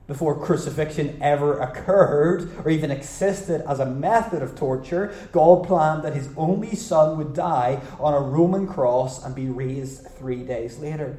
before 0.06 0.38
crucifixion 0.38 1.18
ever 1.22 1.58
occurred 1.60 2.50
or 2.64 2.70
even 2.70 2.90
existed 2.90 3.62
as 3.66 3.80
a 3.80 3.86
method 3.86 4.42
of 4.42 4.54
torture, 4.54 5.14
God 5.32 5.66
planned 5.66 6.02
that 6.02 6.14
his 6.14 6.28
only 6.36 6.74
son 6.74 7.16
would 7.16 7.32
die 7.32 7.80
on 7.98 8.12
a 8.12 8.20
Roman 8.20 8.66
cross 8.66 9.24
and 9.24 9.34
be 9.34 9.46
raised 9.46 10.06
three 10.18 10.42
days 10.42 10.78
later. 10.78 11.18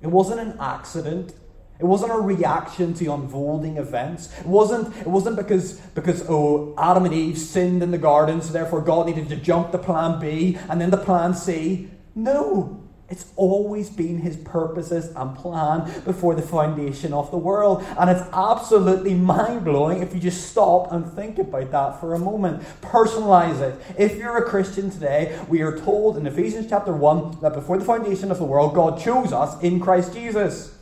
It 0.00 0.06
wasn't 0.06 0.40
an 0.40 0.56
accident. 0.58 1.34
It 1.78 1.84
wasn't 1.84 2.12
a 2.12 2.16
reaction 2.16 2.94
to 2.94 3.12
unfolding 3.12 3.76
events. 3.76 4.32
It 4.38 4.46
wasn't, 4.46 4.96
it 4.96 5.06
wasn't 5.06 5.36
because, 5.36 5.74
because, 5.94 6.24
oh, 6.28 6.74
Adam 6.78 7.04
and 7.04 7.14
Eve 7.14 7.38
sinned 7.38 7.82
in 7.82 7.90
the 7.90 7.98
garden, 7.98 8.40
so 8.40 8.52
therefore 8.52 8.82
God 8.82 9.06
needed 9.06 9.28
to 9.30 9.36
jump 9.36 9.72
to 9.72 9.78
plan 9.78 10.20
B 10.20 10.58
and 10.68 10.80
then 10.80 10.90
the 10.90 10.98
plan 10.98 11.34
C. 11.34 11.90
No. 12.14 12.79
It's 13.10 13.26
always 13.34 13.90
been 13.90 14.18
his 14.18 14.36
purposes 14.36 15.12
and 15.16 15.36
plan 15.36 15.90
before 16.04 16.34
the 16.34 16.42
foundation 16.42 17.12
of 17.12 17.30
the 17.30 17.36
world. 17.36 17.84
And 17.98 18.08
it's 18.08 18.22
absolutely 18.32 19.14
mind 19.14 19.64
blowing 19.64 20.00
if 20.00 20.14
you 20.14 20.20
just 20.20 20.50
stop 20.50 20.92
and 20.92 21.12
think 21.12 21.38
about 21.38 21.72
that 21.72 22.00
for 22.00 22.14
a 22.14 22.18
moment. 22.18 22.62
Personalize 22.80 23.60
it. 23.60 23.80
If 23.98 24.16
you're 24.16 24.38
a 24.38 24.48
Christian 24.48 24.90
today, 24.90 25.38
we 25.48 25.60
are 25.62 25.76
told 25.76 26.16
in 26.16 26.26
Ephesians 26.26 26.68
chapter 26.68 26.92
1 26.92 27.40
that 27.40 27.52
before 27.52 27.78
the 27.78 27.84
foundation 27.84 28.30
of 28.30 28.38
the 28.38 28.44
world, 28.44 28.74
God 28.74 29.00
chose 29.00 29.32
us 29.32 29.60
in 29.62 29.80
Christ 29.80 30.14
Jesus. 30.14 30.76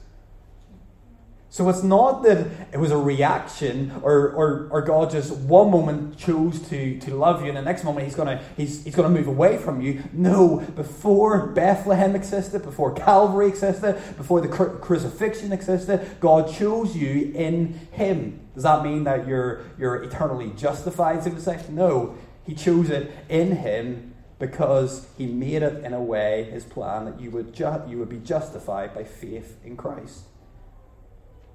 So 1.50 1.66
it's 1.70 1.82
not 1.82 2.22
that 2.24 2.46
it 2.72 2.78
was 2.78 2.90
a 2.90 2.98
reaction 2.98 3.92
or, 4.02 4.30
or, 4.32 4.68
or 4.70 4.82
God 4.82 5.10
just 5.10 5.32
one 5.32 5.70
moment 5.70 6.18
chose 6.18 6.60
to, 6.68 6.98
to 7.00 7.14
love 7.14 7.40
you 7.42 7.48
and 7.48 7.56
the 7.56 7.62
next 7.62 7.84
moment 7.84 8.04
he's 8.04 8.14
gonna 8.14 8.42
he's, 8.54 8.84
he's 8.84 8.94
gonna 8.94 9.08
move 9.08 9.28
away 9.28 9.56
from 9.56 9.80
you. 9.80 10.02
No, 10.12 10.58
before 10.76 11.46
Bethlehem 11.46 12.14
existed, 12.14 12.62
before 12.62 12.92
Calvary 12.92 13.48
existed, 13.48 13.94
before 14.18 14.42
the 14.42 14.48
cru- 14.48 14.78
crucifixion 14.78 15.52
existed, 15.52 16.06
God 16.20 16.52
chose 16.52 16.94
you 16.94 17.32
in 17.34 17.80
him. 17.92 18.40
Does 18.54 18.64
that 18.64 18.84
mean 18.84 19.04
that 19.04 19.26
you're 19.26 19.62
you're 19.78 20.02
eternally 20.02 20.50
justified, 20.54 21.24
so 21.24 21.30
to 21.30 21.40
say? 21.40 21.58
No. 21.70 22.16
He 22.44 22.54
chose 22.54 22.88
it 22.90 23.10
in 23.28 23.56
him 23.56 24.14
because 24.38 25.06
he 25.18 25.26
made 25.26 25.62
it 25.62 25.84
in 25.84 25.92
a 25.92 26.02
way, 26.02 26.44
his 26.44 26.64
plan, 26.64 27.04
that 27.06 27.20
you 27.20 27.30
would, 27.30 27.52
ju- 27.52 27.82
you 27.88 27.98
would 27.98 28.08
be 28.08 28.18
justified 28.18 28.94
by 28.94 29.04
faith 29.04 29.58
in 29.64 29.76
Christ. 29.76 30.22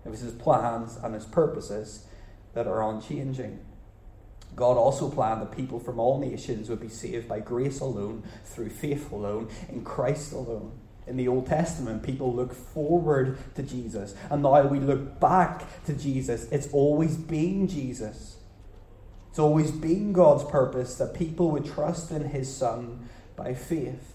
It 0.05 0.09
was 0.09 0.19
his 0.19 0.33
plans 0.33 0.97
and 1.01 1.13
his 1.13 1.25
purposes 1.25 2.07
that 2.53 2.67
are 2.67 2.89
unchanging. 2.89 3.59
God 4.55 4.77
also 4.77 5.09
planned 5.09 5.41
that 5.41 5.51
people 5.51 5.79
from 5.79 5.99
all 5.99 6.19
nations 6.19 6.69
would 6.69 6.79
be 6.81 6.89
saved 6.89 7.27
by 7.27 7.39
grace 7.39 7.79
alone, 7.79 8.23
through 8.45 8.69
faith 8.69 9.11
alone, 9.11 9.49
in 9.69 9.83
Christ 9.83 10.33
alone. 10.33 10.79
In 11.07 11.17
the 11.17 11.27
Old 11.27 11.47
Testament, 11.47 12.03
people 12.03 12.33
look 12.33 12.53
forward 12.53 13.37
to 13.55 13.63
Jesus, 13.63 14.15
and 14.29 14.43
now 14.43 14.65
we 14.67 14.79
look 14.79 15.19
back 15.19 15.83
to 15.85 15.93
Jesus. 15.93 16.45
It's 16.51 16.67
always 16.71 17.17
been 17.17 17.67
Jesus. 17.67 18.37
It's 19.29 19.39
always 19.39 19.71
been 19.71 20.13
God's 20.13 20.43
purpose 20.43 20.95
that 20.95 21.15
people 21.15 21.49
would 21.51 21.65
trust 21.65 22.11
in 22.11 22.29
His 22.29 22.55
Son 22.55 23.09
by 23.35 23.53
faith. 23.53 24.13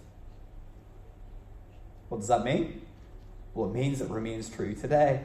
What 2.09 2.19
does 2.19 2.29
that 2.29 2.45
mean? 2.45 2.83
Well, 3.53 3.69
it 3.69 3.75
means 3.75 4.01
it 4.01 4.09
remains 4.09 4.49
true 4.49 4.75
today. 4.75 5.25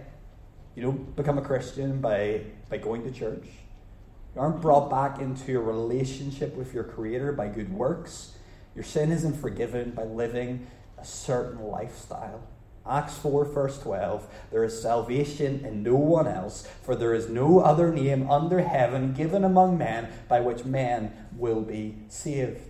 You 0.76 0.82
don't 0.82 1.16
become 1.16 1.38
a 1.38 1.42
Christian 1.42 2.02
by, 2.02 2.42
by 2.70 2.78
going 2.78 3.04
to 3.04 3.12
church. 3.12 3.46
You 4.36 4.42
aren't 4.42 4.62
brought 4.62 4.90
back 4.90 5.20
into 5.20 5.58
a 5.58 5.62
relationship 5.62 6.56
with 6.56 6.74
your 6.74 6.84
Creator 6.84 7.34
by 7.34 7.50
good 7.50 7.72
works. 7.72 8.36
Your 8.74 8.84
sin 8.84 9.12
isn't 9.12 9.40
forgiven 9.40 9.92
by 9.92 10.04
living 10.04 10.66
a 10.98 11.06
certain 11.06 11.64
lifestyle. 11.64 12.48
Acts 12.90 13.16
4, 13.18 13.46
verse 13.46 13.80
12 13.80 14.28
There 14.52 14.64
is 14.64 14.82
salvation 14.82 15.64
in 15.64 15.84
no 15.84 15.96
one 15.96 16.28
else, 16.28 16.68
for 16.82 16.96
there 16.96 17.14
is 17.14 17.30
no 17.30 17.60
other 17.60 17.94
name 17.94 18.30
under 18.30 18.62
heaven 18.62 19.14
given 19.14 19.44
among 19.44 19.78
men 19.78 20.10
by 20.28 20.40
which 20.40 20.66
men 20.66 21.14
will 21.38 21.62
be 21.62 21.96
saved. 22.10 22.62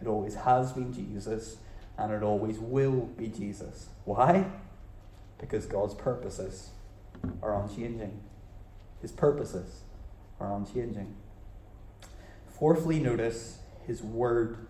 It 0.00 0.06
always 0.06 0.34
has 0.34 0.72
been 0.72 0.92
Jesus, 0.92 1.56
and 1.96 2.12
it 2.12 2.22
always 2.22 2.58
will 2.58 3.06
be 3.16 3.28
Jesus. 3.28 3.88
Why? 4.04 4.44
Because 5.38 5.66
God's 5.66 5.94
purposes 5.94 6.70
are 7.42 7.62
unchanging. 7.62 8.20
His 9.00 9.12
purposes 9.12 9.82
are 10.40 10.54
unchanging. 10.54 11.14
Fourthly, 12.58 12.98
notice 12.98 13.58
his 13.86 14.02
word 14.02 14.66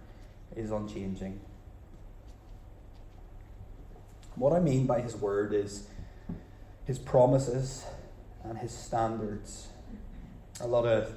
is 0.55 0.71
unchanging. 0.71 1.41
What 4.35 4.53
I 4.53 4.61
mean 4.61 4.87
by 4.87 5.01
his 5.01 5.17
word 5.17 5.53
is 5.53 5.89
his 6.85 6.99
promises 6.99 7.85
and 8.45 8.59
his 8.59 8.73
standards. 8.73 9.69
A 10.61 10.67
lot 10.67 10.87
of 10.87 11.13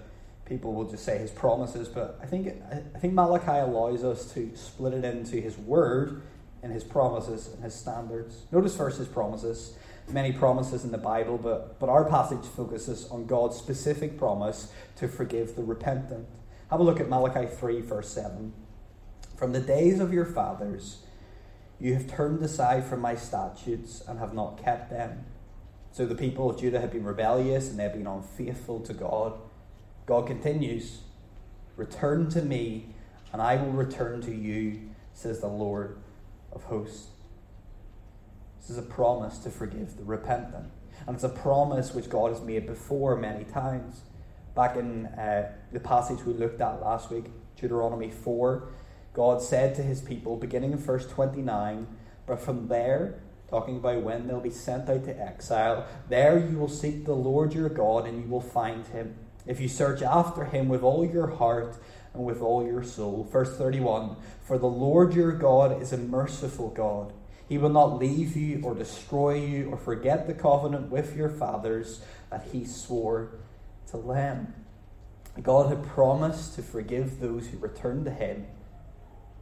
people 0.46 0.74
will 0.74 0.90
just 0.90 1.06
say 1.06 1.18
his 1.18 1.32
promises, 1.32 1.88
but 1.88 2.20
I 2.22 2.26
think 2.26 2.54
I 2.72 3.00
think 3.00 3.14
Malachi 3.14 3.60
allows 3.60 4.04
us 4.04 4.34
to 4.34 4.52
split 4.56 4.94
it 4.94 5.06
into 5.06 5.38
his 5.38 5.58
word 5.58 6.24
and 6.64 6.72
his 6.72 6.84
promises 6.84 7.50
and 7.54 7.64
his 7.64 7.74
standards. 7.74 8.46
Notice 8.52 8.76
first 8.76 8.98
his 8.98 9.08
promises. 9.08 9.76
Many 10.12 10.34
promises 10.34 10.84
in 10.84 10.92
the 10.92 10.98
Bible, 10.98 11.38
but, 11.38 11.80
but 11.80 11.90
our 11.90 12.04
passage 12.04 12.46
focuses 12.46 13.08
on 13.10 13.26
God's 13.26 13.56
specific 13.56 14.18
promise 14.18 14.72
to 14.98 15.08
forgive 15.08 15.56
the 15.56 15.64
repentant. 15.64 16.28
Have 16.70 16.80
a 16.80 16.84
look 16.84 17.00
at 17.00 17.10
Malachi 17.10 17.48
3, 17.48 17.82
verse 17.82 18.10
7. 18.10 18.54
From 19.38 19.54
the 19.54 19.60
days 19.60 20.00
of 20.00 20.14
your 20.14 20.26
fathers, 20.26 21.00
you 21.80 21.94
have 21.94 22.08
turned 22.08 22.44
aside 22.44 22.86
from 22.86 23.00
my 23.00 23.16
statutes 23.16 24.04
and 24.08 24.20
have 24.20 24.34
not 24.34 24.64
kept 24.64 24.90
them. 24.90 25.26
So 25.92 26.06
the 26.06 26.16
people 26.16 26.50
of 26.50 26.60
Judah 26.60 26.80
have 26.80 26.92
been 26.92 27.04
rebellious 27.04 27.70
and 27.70 27.80
they've 27.80 27.92
been 27.92 28.08
unfaithful 28.08 28.82
to 28.82 28.94
God. 28.94 29.34
God 30.06 30.28
continues, 30.28 31.00
Return 31.76 32.30
to 32.30 32.42
me, 32.42 32.94
and 33.34 33.42
I 33.42 33.56
will 33.56 33.72
return 33.72 34.22
to 34.22 34.32
you, 34.32 34.90
says 35.14 35.40
the 35.40 35.48
Lord 35.48 35.98
of 36.52 36.64
hosts. 36.66 37.08
This 38.62 38.70
is 38.70 38.78
a 38.78 38.84
promise 38.84 39.40
to 39.40 39.50
forgive 39.50 39.98
the 39.98 40.04
repentant. 40.04 40.70
And 41.08 41.16
it's 41.16 41.24
a 41.24 41.30
promise 41.30 41.96
which 41.96 42.10
God 42.10 42.32
has 42.32 42.42
made 42.42 42.68
before 42.68 43.16
many 43.16 43.44
times. 43.44 44.02
Back 44.56 44.76
in 44.76 45.08
uh, 45.08 45.52
the 45.72 45.80
passage 45.80 46.24
we 46.26 46.34
looked 46.34 46.62
at 46.62 46.80
last 46.80 47.10
week, 47.10 47.26
Deuteronomy 47.60 48.12
4, 48.12 48.68
God 49.14 49.42
said 49.42 49.76
to 49.76 49.82
his 49.82 50.00
people, 50.00 50.38
beginning 50.38 50.74
in 50.74 50.78
verse 50.78 51.08
29, 51.08 51.88
but 52.28 52.40
from 52.40 52.68
there, 52.68 53.20
talking 53.50 53.78
about 53.78 54.04
when 54.04 54.28
they'll 54.28 54.40
be 54.40 54.52
sent 54.52 54.90
out 54.90 55.06
to 55.06 55.20
exile, 55.20 55.88
there 56.08 56.38
you 56.38 56.60
will 56.60 56.70
seek 56.70 57.06
the 57.06 57.16
Lord 57.16 57.54
your 57.54 57.70
God 57.70 58.06
and 58.06 58.22
you 58.24 58.30
will 58.30 58.42
find 58.42 58.86
him. 58.88 59.16
If 59.48 59.60
you 59.60 59.68
search 59.70 60.04
after 60.04 60.46
him 60.46 60.70
with 60.70 60.84
all 60.84 61.04
your 61.04 61.28
heart 61.28 61.78
and 62.14 62.24
with 62.24 62.42
all 62.42 62.64
your 62.66 62.84
soul. 62.84 63.28
Verse 63.32 63.58
31 63.58 64.18
For 64.46 64.58
the 64.58 64.68
Lord 64.68 65.16
your 65.16 65.32
God 65.32 65.82
is 65.82 65.92
a 65.92 65.98
merciful 65.98 66.70
God. 66.70 67.14
He 67.52 67.58
will 67.58 67.68
not 67.68 68.00
leave 68.00 68.38
you 68.38 68.62
or 68.64 68.74
destroy 68.74 69.34
you 69.36 69.72
or 69.72 69.78
forget 69.78 70.26
the 70.26 70.34
covenant 70.34 70.90
with 70.90 71.18
your 71.18 71.28
fathers 71.28 72.02
that 72.30 72.48
he 72.54 72.64
swore 72.64 73.34
to 73.90 73.98
them. 73.98 74.54
God 75.44 75.68
had 75.68 75.86
promised 75.86 76.56
to 76.56 76.62
forgive 76.62 77.20
those 77.20 77.48
who 77.48 77.58
return 77.58 78.06
to 78.06 78.10
him 78.10 78.46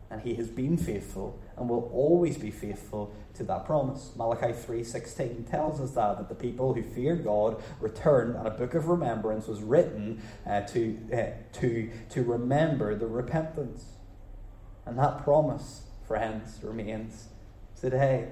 and 0.09 0.21
he 0.23 0.33
has 0.33 0.47
been 0.47 0.75
faithful 0.75 1.39
and 1.55 1.69
will 1.69 1.87
always 1.93 2.39
be 2.39 2.49
faithful 2.49 3.13
to 3.35 3.43
that 3.43 3.67
promise. 3.67 4.11
Malachi 4.15 4.53
3:16 4.53 5.47
tells 5.47 5.79
us 5.79 5.91
that 5.91 6.17
that 6.17 6.29
the 6.29 6.33
people 6.33 6.73
who 6.73 6.81
feared 6.81 7.23
God 7.23 7.61
returned 7.79 8.35
and 8.35 8.47
a 8.47 8.49
book 8.49 8.73
of 8.73 8.87
remembrance 8.87 9.45
was 9.45 9.61
written 9.61 10.23
uh, 10.47 10.61
to 10.61 10.97
uh, 11.13 11.59
to 11.59 11.91
to 12.09 12.23
remember 12.23 12.95
the 12.95 13.05
repentance. 13.05 13.85
And 14.87 14.97
that 14.97 15.23
promise, 15.23 15.83
friends, 16.07 16.57
remains 16.63 17.27
today. 17.79 18.29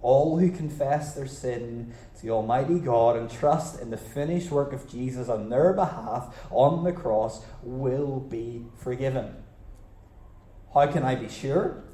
All 0.00 0.38
who 0.38 0.50
confess 0.50 1.14
their 1.14 1.28
sin 1.28 1.94
to 2.20 2.30
Almighty 2.30 2.80
God 2.80 3.16
and 3.16 3.30
trust 3.30 3.80
in 3.80 3.90
the 3.90 3.96
finished 3.96 4.50
work 4.50 4.72
of 4.72 4.90
Jesus 4.90 5.28
on 5.28 5.48
their 5.48 5.72
behalf 5.72 6.34
on 6.50 6.82
the 6.82 6.92
cross 6.92 7.44
will 7.62 8.18
be 8.18 8.66
forgiven. 8.76 9.36
How 10.74 10.86
can 10.86 11.04
I 11.04 11.14
be 11.14 11.28
sure? 11.28 11.84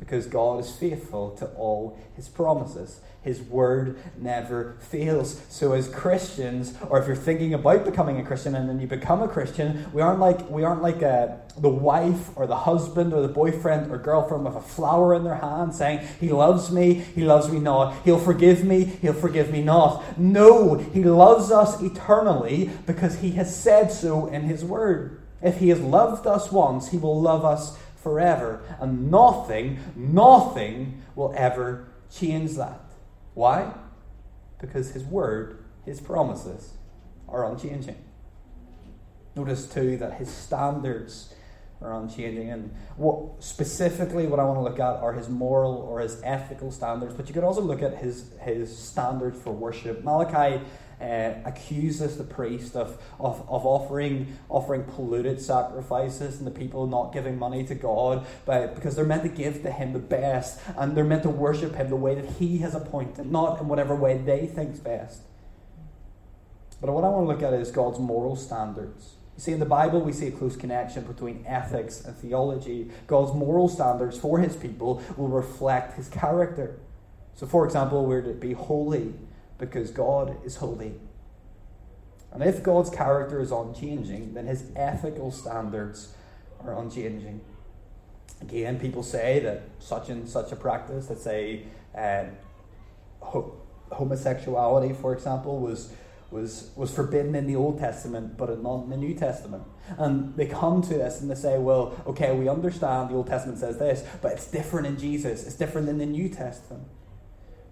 Because 0.00 0.26
God 0.26 0.58
is 0.58 0.74
faithful 0.74 1.30
to 1.36 1.46
all 1.50 1.96
his 2.16 2.28
promises. 2.28 3.00
His 3.22 3.42
word 3.42 3.98
never 4.18 4.76
fails. 4.80 5.42
So 5.50 5.72
as 5.72 5.88
Christians, 5.88 6.74
or 6.88 6.98
if 6.98 7.06
you're 7.06 7.14
thinking 7.14 7.52
about 7.52 7.84
becoming 7.84 8.18
a 8.18 8.24
Christian 8.24 8.54
and 8.54 8.66
then 8.66 8.80
you 8.80 8.86
become 8.86 9.22
a 9.22 9.28
Christian, 9.28 9.86
we 9.92 10.00
aren't 10.00 10.20
like 10.20 10.48
we 10.48 10.64
aren't 10.64 10.80
like 10.80 11.02
a, 11.02 11.08
uh, 11.08 11.38
the 11.60 11.68
wife 11.68 12.30
or 12.34 12.46
the 12.46 12.56
husband 12.56 13.12
or 13.12 13.20
the 13.20 13.28
boyfriend 13.28 13.92
or 13.92 13.98
girlfriend 13.98 14.46
with 14.46 14.56
a 14.56 14.60
flower 14.62 15.14
in 15.14 15.22
their 15.22 15.36
hand 15.36 15.74
saying, 15.74 16.06
He 16.18 16.30
loves 16.30 16.70
me, 16.70 16.94
he 16.94 17.22
loves 17.22 17.50
me 17.50 17.58
not, 17.58 17.94
he'll 18.04 18.18
forgive 18.18 18.64
me, 18.64 18.84
he'll 18.84 19.12
forgive 19.12 19.52
me 19.52 19.62
not. 19.62 20.18
No, 20.18 20.76
he 20.76 21.04
loves 21.04 21.50
us 21.50 21.82
eternally 21.82 22.70
because 22.86 23.18
he 23.18 23.32
has 23.32 23.54
said 23.54 23.92
so 23.92 24.28
in 24.28 24.42
his 24.42 24.64
word. 24.64 25.20
If 25.42 25.58
he 25.58 25.68
has 25.70 25.80
loved 25.80 26.26
us 26.26 26.50
once, 26.50 26.90
he 26.90 26.96
will 26.96 27.20
love 27.20 27.44
us 27.44 27.78
forever. 28.02 28.62
And 28.80 29.10
nothing, 29.10 29.78
nothing 29.96 31.02
will 31.14 31.32
ever 31.36 31.88
change 32.10 32.56
that. 32.56 32.80
Why? 33.34 33.72
Because 34.60 34.90
His 34.90 35.04
Word, 35.04 35.64
His 35.84 36.00
promises, 36.00 36.74
are 37.28 37.50
unchanging. 37.50 37.96
Notice 39.36 39.66
too 39.66 39.96
that 39.98 40.14
His 40.14 40.28
standards 40.28 41.34
are 41.82 41.98
unchanging. 42.00 42.50
And 42.50 42.74
what 42.96 43.42
specifically 43.42 44.26
what 44.26 44.40
I 44.40 44.44
want 44.44 44.58
to 44.58 44.62
look 44.62 44.78
at 44.78 45.02
are 45.02 45.12
his 45.12 45.28
moral 45.28 45.76
or 45.76 46.00
his 46.00 46.20
ethical 46.22 46.70
standards, 46.70 47.14
but 47.14 47.28
you 47.28 47.34
could 47.34 47.44
also 47.44 47.62
look 47.62 47.82
at 47.82 47.96
his 47.98 48.32
his 48.40 48.76
standards 48.76 49.40
for 49.40 49.52
worship. 49.52 50.04
Malachi 50.04 50.62
uh, 51.00 51.34
accuses 51.44 52.16
the 52.16 52.24
priest 52.24 52.76
of, 52.76 53.00
of, 53.18 53.40
of 53.48 53.64
offering, 53.66 54.36
offering 54.48 54.84
polluted 54.84 55.40
sacrifices 55.40 56.38
and 56.38 56.46
the 56.46 56.50
people 56.50 56.86
not 56.86 57.12
giving 57.12 57.38
money 57.38 57.64
to 57.64 57.74
God 57.74 58.26
but, 58.44 58.74
because 58.74 58.96
they're 58.96 59.04
meant 59.04 59.22
to 59.22 59.28
give 59.28 59.62
to 59.62 59.70
Him 59.70 59.92
the 59.92 59.98
best 59.98 60.60
and 60.76 60.96
they're 60.96 61.04
meant 61.04 61.22
to 61.22 61.30
worship 61.30 61.74
Him 61.74 61.88
the 61.88 61.96
way 61.96 62.14
that 62.14 62.26
He 62.38 62.58
has 62.58 62.74
appointed, 62.74 63.30
not 63.30 63.60
in 63.60 63.68
whatever 63.68 63.94
way 63.94 64.18
they 64.18 64.46
think's 64.46 64.78
best. 64.78 65.22
But 66.80 66.92
what 66.92 67.04
I 67.04 67.08
want 67.08 67.24
to 67.24 67.28
look 67.28 67.42
at 67.42 67.58
is 67.58 67.70
God's 67.70 67.98
moral 67.98 68.36
standards. 68.36 69.14
You 69.36 69.42
see, 69.42 69.52
in 69.52 69.60
the 69.60 69.66
Bible, 69.66 70.00
we 70.00 70.12
see 70.12 70.28
a 70.28 70.30
close 70.30 70.56
connection 70.56 71.04
between 71.04 71.44
ethics 71.46 72.04
and 72.04 72.16
theology. 72.16 72.90
God's 73.06 73.34
moral 73.34 73.68
standards 73.68 74.18
for 74.18 74.38
His 74.38 74.56
people 74.56 75.02
will 75.16 75.28
reflect 75.28 75.94
His 75.96 76.08
character. 76.08 76.78
So, 77.34 77.46
for 77.46 77.64
example, 77.64 78.04
we're 78.04 78.22
to 78.22 78.32
be 78.32 78.52
holy 78.52 79.14
because 79.60 79.90
God 79.90 80.36
is 80.44 80.56
holy. 80.56 80.94
And 82.32 82.42
if 82.42 82.62
God's 82.62 82.90
character 82.90 83.40
is 83.40 83.52
unchanging, 83.52 84.34
then 84.34 84.46
his 84.46 84.64
ethical 84.74 85.30
standards 85.30 86.14
are 86.64 86.78
unchanging. 86.78 87.40
Again, 88.40 88.80
people 88.80 89.02
say 89.02 89.40
that 89.40 89.62
such 89.78 90.08
and 90.08 90.28
such 90.28 90.50
a 90.50 90.56
practice, 90.56 91.10
let's 91.10 91.22
say 91.22 91.64
uh, 91.96 92.24
ho- 93.20 93.60
homosexuality, 93.92 94.94
for 94.94 95.12
example, 95.12 95.58
was, 95.58 95.92
was, 96.30 96.70
was 96.76 96.94
forbidden 96.94 97.34
in 97.34 97.46
the 97.46 97.56
Old 97.56 97.78
Testament, 97.78 98.38
but 98.38 98.62
not 98.62 98.84
in 98.84 98.90
the 98.90 98.96
New 98.96 99.14
Testament. 99.14 99.64
And 99.98 100.34
they 100.36 100.46
come 100.46 100.80
to 100.82 100.94
this 100.94 101.20
and 101.20 101.30
they 101.30 101.34
say, 101.34 101.58
well, 101.58 102.00
okay, 102.06 102.32
we 102.34 102.48
understand 102.48 103.10
the 103.10 103.14
Old 103.14 103.26
Testament 103.26 103.58
says 103.58 103.78
this, 103.78 104.06
but 104.22 104.32
it's 104.32 104.50
different 104.50 104.86
in 104.86 104.98
Jesus. 104.98 105.44
It's 105.46 105.56
different 105.56 105.88
in 105.88 105.98
the 105.98 106.06
New 106.06 106.28
Testament. 106.28 106.84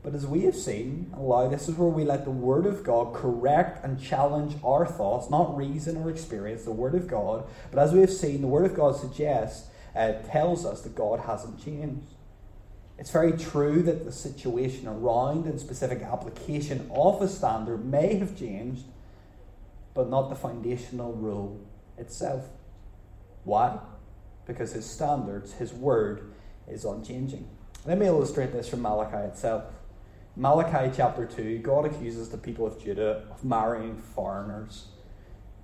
But 0.09 0.16
as 0.16 0.27
we 0.27 0.44
have 0.44 0.57
seen, 0.57 1.12
allow 1.14 1.49
this 1.49 1.68
is 1.68 1.75
where 1.75 1.90
we 1.90 2.03
let 2.03 2.25
the 2.25 2.31
Word 2.31 2.64
of 2.64 2.83
God 2.83 3.12
correct 3.12 3.85
and 3.85 4.01
challenge 4.01 4.57
our 4.64 4.87
thoughts, 4.87 5.29
not 5.29 5.55
reason 5.55 5.99
or 5.99 6.09
experience, 6.09 6.64
the 6.64 6.73
Word 6.73 6.94
of 6.94 7.07
God. 7.07 7.44
But 7.71 7.79
as 7.79 7.92
we 7.92 8.01
have 8.01 8.11
seen, 8.11 8.40
the 8.40 8.47
Word 8.47 8.64
of 8.64 8.75
God 8.75 8.97
suggests, 8.97 9.68
uh, 9.94 10.12
tells 10.31 10.64
us 10.64 10.81
that 10.81 10.94
God 10.94 11.21
hasn't 11.21 11.62
changed. 11.62 12.14
It's 12.97 13.11
very 13.11 13.33
true 13.33 13.83
that 13.83 14.07
the 14.07 14.11
situation 14.11 14.88
around 14.88 15.44
and 15.44 15.61
specific 15.61 16.01
application 16.01 16.90
of 16.90 17.21
a 17.21 17.29
standard 17.29 17.85
may 17.85 18.14
have 18.14 18.35
changed, 18.35 18.85
but 19.92 20.09
not 20.09 20.31
the 20.31 20.37
foundational 20.37 21.12
rule 21.12 21.61
itself. 21.99 22.49
Why? 23.44 23.79
Because 24.47 24.73
his 24.73 24.88
standards, 24.88 25.53
his 25.53 25.75
word, 25.75 26.33
is 26.66 26.87
unchanging. 26.87 27.47
Let 27.85 27.99
me 27.99 28.07
illustrate 28.07 28.53
this 28.53 28.71
from 28.71 28.81
Malachi 28.81 29.29
itself. 29.29 29.64
Malachi 30.38 30.92
chapter 30.94 31.27
2, 31.27 31.59
God 31.59 31.85
accuses 31.85 32.29
the 32.29 32.38
people 32.38 32.64
of 32.64 32.81
Judah 32.81 33.24
of 33.29 33.44
marrying 33.44 33.96
foreigners, 33.96 34.87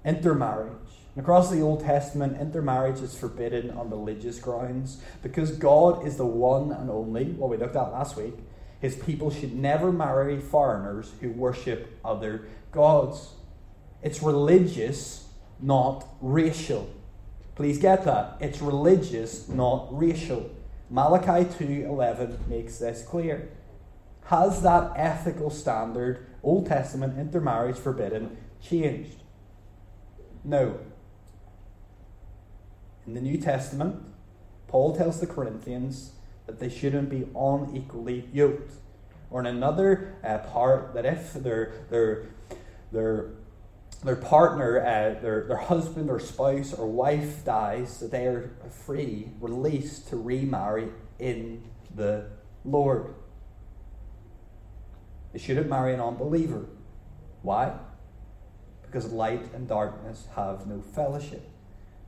intermarriage. 0.04 0.72
Across 1.16 1.52
the 1.52 1.60
Old 1.60 1.84
Testament, 1.84 2.40
intermarriage 2.40 2.98
is 2.98 3.16
forbidden 3.16 3.70
on 3.70 3.88
religious 3.88 4.40
grounds 4.40 5.00
because 5.22 5.52
God 5.52 6.04
is 6.04 6.16
the 6.16 6.26
one 6.26 6.72
and 6.72 6.90
only, 6.90 7.26
what 7.26 7.50
we 7.50 7.56
looked 7.56 7.76
at 7.76 7.92
last 7.92 8.16
week. 8.16 8.34
His 8.80 8.96
people 8.96 9.30
should 9.30 9.54
never 9.54 9.92
marry 9.92 10.40
foreigners 10.40 11.12
who 11.20 11.30
worship 11.30 11.96
other 12.04 12.48
gods. 12.72 13.34
It's 14.02 14.24
religious, 14.24 15.28
not 15.60 16.04
racial. 16.20 16.92
Please 17.54 17.78
get 17.78 18.04
that. 18.06 18.38
It's 18.40 18.60
religious, 18.60 19.48
not 19.48 19.87
racial. 19.96 20.50
Malachi 20.90 21.48
2:11 21.48 22.48
makes 22.48 22.78
this 22.78 23.04
clear. 23.04 23.50
Has 24.24 24.62
that 24.62 24.92
ethical 24.96 25.50
standard, 25.50 26.26
Old 26.42 26.66
Testament 26.66 27.18
intermarriage 27.18 27.76
forbidden, 27.76 28.38
changed? 28.62 29.18
No. 30.42 30.78
In 33.06 33.14
the 33.14 33.20
New 33.20 33.38
Testament, 33.38 34.02
Paul 34.66 34.96
tells 34.96 35.20
the 35.20 35.26
Corinthians 35.26 36.12
that 36.46 36.58
they 36.58 36.70
shouldn't 36.70 37.10
be 37.10 37.26
unequally 37.37 38.28
yoked. 38.32 38.72
Or 39.30 39.40
in 39.40 39.46
another 39.46 40.14
uh, 40.24 40.38
part, 40.38 40.94
that 40.94 41.04
if 41.04 41.34
their, 41.34 41.72
their, 41.90 42.26
their, 42.92 43.30
their 44.02 44.16
partner, 44.16 44.80
uh, 44.80 45.20
their, 45.20 45.44
their 45.48 45.56
husband 45.56 46.08
or 46.08 46.18
spouse 46.18 46.72
or 46.72 46.87
wife 46.87 47.44
dies, 47.44 48.00
that 48.00 48.10
they 48.10 48.26
are 48.26 48.50
free, 48.87 49.28
released 49.40 50.08
to 50.08 50.16
remarry 50.16 50.88
in 51.18 51.62
the 51.94 52.26
Lord. 52.64 53.14
They 55.34 55.40
shouldn't 55.40 55.68
marry 55.68 55.92
an 55.92 56.00
unbeliever. 56.00 56.64
Why? 57.42 57.76
Because 58.82 59.12
light 59.12 59.52
and 59.52 59.68
darkness 59.68 60.28
have 60.36 60.66
no 60.66 60.80
fellowship 60.80 61.50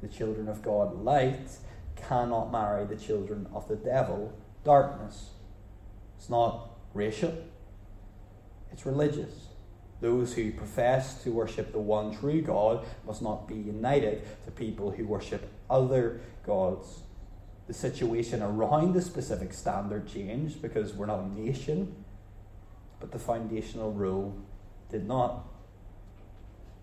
the 0.00 0.08
children 0.08 0.48
of 0.48 0.62
God, 0.62 1.02
light, 1.02 1.48
cannot 1.96 2.52
marry 2.52 2.84
the 2.84 2.96
children 2.96 3.46
of 3.52 3.66
the 3.66 3.76
devil, 3.76 4.32
darkness. 4.64 5.30
It's 6.16 6.30
not 6.30 6.70
racial, 6.94 7.34
it's 8.70 8.86
religious. 8.86 9.48
Those 10.00 10.34
who 10.34 10.52
profess 10.52 11.22
to 11.22 11.32
worship 11.32 11.72
the 11.72 11.78
one 11.80 12.14
true 12.14 12.42
God 12.42 12.86
must 13.06 13.22
not 13.22 13.48
be 13.48 13.54
united 13.54 14.22
to 14.44 14.50
people 14.50 14.90
who 14.90 15.06
worship 15.06 15.50
other 15.70 16.20
gods. 16.44 17.00
The 17.66 17.72
situation 17.72 18.42
around 18.42 18.92
the 18.92 19.00
specific 19.00 19.54
standard 19.54 20.06
changed 20.06 20.60
because 20.60 20.92
we're 20.92 21.06
not 21.06 21.20
a 21.20 21.28
nation, 21.28 22.04
but 23.00 23.12
the 23.12 23.18
foundational 23.18 23.92
rule 23.92 24.36
did 24.90 25.06
not. 25.06 25.44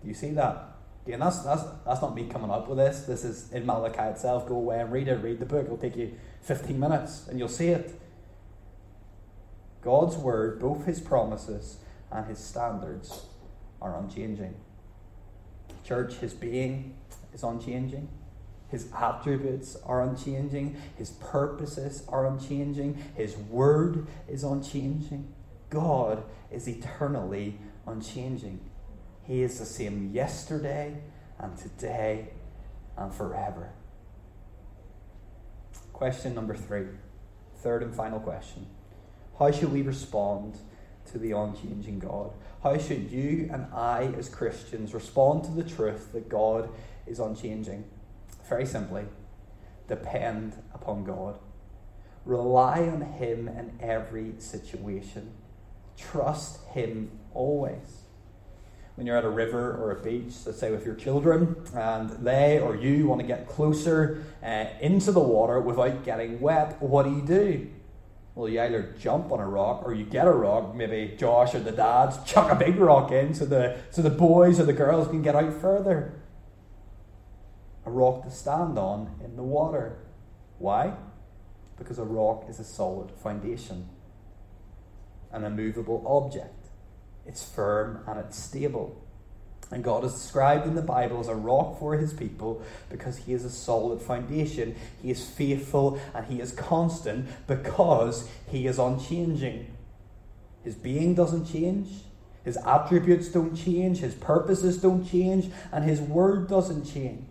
Do 0.02 0.08
you 0.08 0.14
see 0.14 0.30
that? 0.32 0.74
Again, 1.06 1.20
that's, 1.20 1.40
that's, 1.40 1.62
that's 1.84 2.00
not 2.00 2.14
me 2.14 2.26
coming 2.26 2.50
up 2.50 2.68
with 2.68 2.78
this. 2.78 3.02
This 3.02 3.24
is 3.24 3.52
in 3.52 3.66
Malachi 3.66 4.10
itself. 4.10 4.46
Go 4.48 4.56
away 4.56 4.80
and 4.80 4.90
read 4.90 5.08
it. 5.08 5.16
Read 5.16 5.38
the 5.38 5.46
book. 5.46 5.64
It'll 5.64 5.76
take 5.76 5.96
you 5.96 6.14
15 6.42 6.78
minutes 6.78 7.28
and 7.28 7.38
you'll 7.38 7.48
see 7.48 7.68
it. 7.68 8.00
God's 9.82 10.16
word, 10.16 10.60
both 10.60 10.86
his 10.86 11.00
promises 11.00 11.76
and 12.10 12.26
his 12.26 12.38
standards, 12.38 13.26
are 13.82 13.98
unchanging. 13.98 14.54
Church, 15.84 16.14
his 16.14 16.32
being 16.32 16.94
is 17.34 17.42
unchanging. 17.42 18.08
His 18.70 18.88
attributes 18.98 19.76
are 19.84 20.02
unchanging. 20.02 20.76
His 20.96 21.10
purposes 21.10 22.02
are 22.08 22.26
unchanging. 22.26 22.96
His 23.14 23.36
word 23.36 24.06
is 24.26 24.42
unchanging. 24.42 25.32
God 25.74 26.24
is 26.50 26.68
eternally 26.68 27.58
unchanging. 27.86 28.60
He 29.24 29.42
is 29.42 29.58
the 29.58 29.66
same 29.66 30.12
yesterday 30.12 30.96
and 31.38 31.56
today 31.58 32.28
and 32.96 33.12
forever. 33.12 33.72
Question 35.92 36.34
number 36.34 36.54
three, 36.54 36.86
third 37.56 37.82
and 37.82 37.94
final 37.94 38.20
question. 38.20 38.66
How 39.38 39.50
should 39.50 39.72
we 39.72 39.82
respond 39.82 40.58
to 41.10 41.18
the 41.18 41.32
unchanging 41.32 41.98
God? 41.98 42.32
How 42.62 42.78
should 42.78 43.10
you 43.10 43.50
and 43.52 43.66
I, 43.74 44.14
as 44.16 44.28
Christians, 44.28 44.94
respond 44.94 45.44
to 45.44 45.50
the 45.50 45.64
truth 45.64 46.12
that 46.12 46.28
God 46.28 46.70
is 47.06 47.18
unchanging? 47.18 47.84
Very 48.48 48.66
simply, 48.66 49.04
depend 49.88 50.54
upon 50.72 51.04
God. 51.04 51.38
Rely 52.24 52.88
on 52.88 53.02
Him 53.02 53.48
in 53.48 53.76
every 53.80 54.34
situation. 54.38 55.32
Trust 55.96 56.64
Him 56.68 57.10
always 57.32 58.04
when 58.94 59.06
you're 59.08 59.16
at 59.16 59.24
a 59.24 59.30
river 59.30 59.72
or 59.72 59.90
a 59.90 60.02
beach, 60.02 60.34
let's 60.46 60.58
say 60.58 60.70
with 60.70 60.86
your 60.86 60.94
children, 60.94 61.56
and 61.74 62.10
they 62.24 62.60
or 62.60 62.76
you 62.76 63.08
want 63.08 63.20
to 63.20 63.26
get 63.26 63.48
closer 63.48 64.24
uh, 64.42 64.66
into 64.80 65.10
the 65.10 65.20
water 65.20 65.60
without 65.60 66.04
getting 66.04 66.40
wet, 66.40 66.80
what 66.80 67.04
do 67.04 67.10
you 67.10 67.22
do? 67.22 67.70
Well, 68.34 68.48
you 68.48 68.60
either 68.60 68.94
jump 68.98 69.32
on 69.32 69.40
a 69.40 69.48
rock 69.48 69.82
or 69.84 69.94
you 69.94 70.04
get 70.04 70.26
a 70.26 70.32
rock. 70.32 70.74
Maybe 70.74 71.14
Josh 71.16 71.54
or 71.54 71.60
the 71.60 71.72
dads 71.72 72.18
chuck 72.24 72.50
a 72.50 72.54
big 72.56 72.76
rock 72.76 73.12
in 73.12 73.34
so 73.34 73.46
the, 73.46 73.76
so 73.90 74.02
the 74.02 74.10
boys 74.10 74.58
or 74.58 74.64
the 74.64 74.72
girls 74.72 75.08
can 75.08 75.22
get 75.22 75.36
out 75.36 75.52
further. 75.60 76.20
A 77.86 77.90
rock 77.90 78.24
to 78.24 78.30
stand 78.30 78.78
on 78.78 79.14
in 79.24 79.36
the 79.36 79.42
water. 79.42 79.98
Why? 80.58 80.94
Because 81.78 81.98
a 81.98 82.04
rock 82.04 82.46
is 82.48 82.58
a 82.58 82.64
solid 82.64 83.10
foundation, 83.10 83.88
an 85.34 85.44
immovable 85.44 86.04
object. 86.06 86.68
It's 87.26 87.42
firm 87.42 88.04
and 88.06 88.18
it's 88.18 88.38
stable. 88.38 89.00
And 89.70 89.82
God 89.82 90.04
is 90.04 90.12
described 90.12 90.66
in 90.66 90.74
the 90.74 90.82
Bible 90.82 91.20
as 91.20 91.28
a 91.28 91.34
rock 91.34 91.78
for 91.78 91.96
his 91.96 92.12
people 92.12 92.62
because 92.90 93.16
he 93.16 93.32
is 93.32 93.44
a 93.44 93.50
solid 93.50 94.00
foundation. 94.00 94.76
He 95.02 95.10
is 95.10 95.24
faithful 95.24 95.98
and 96.14 96.26
he 96.26 96.40
is 96.40 96.52
constant 96.52 97.28
because 97.46 98.28
he 98.46 98.66
is 98.66 98.78
unchanging. 98.78 99.74
His 100.62 100.74
being 100.74 101.14
doesn't 101.14 101.46
change, 101.46 101.88
his 102.44 102.58
attributes 102.58 103.28
don't 103.28 103.56
change, 103.56 103.98
his 103.98 104.14
purposes 104.14 104.78
don't 104.78 105.04
change, 105.04 105.50
and 105.72 105.84
his 105.84 106.00
word 106.00 106.48
doesn't 106.48 106.84
change. 106.84 107.26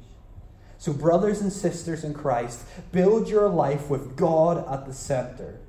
So, 0.77 0.91
brothers 0.91 1.39
and 1.39 1.51
sisters 1.51 2.03
in 2.03 2.13
Christ, 2.13 2.65
build 2.91 3.29
your 3.29 3.47
life 3.47 3.89
with 3.89 4.17
God 4.17 4.67
at 4.67 4.85
the 4.85 4.93
center, 4.93 5.59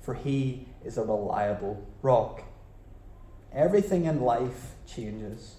for 0.00 0.14
he 0.14 0.66
is 0.86 0.96
a 0.96 1.02
reliable 1.02 1.86
rock. 2.00 2.44
Everything 3.52 4.04
in 4.04 4.20
life 4.20 4.74
changes, 4.86 5.56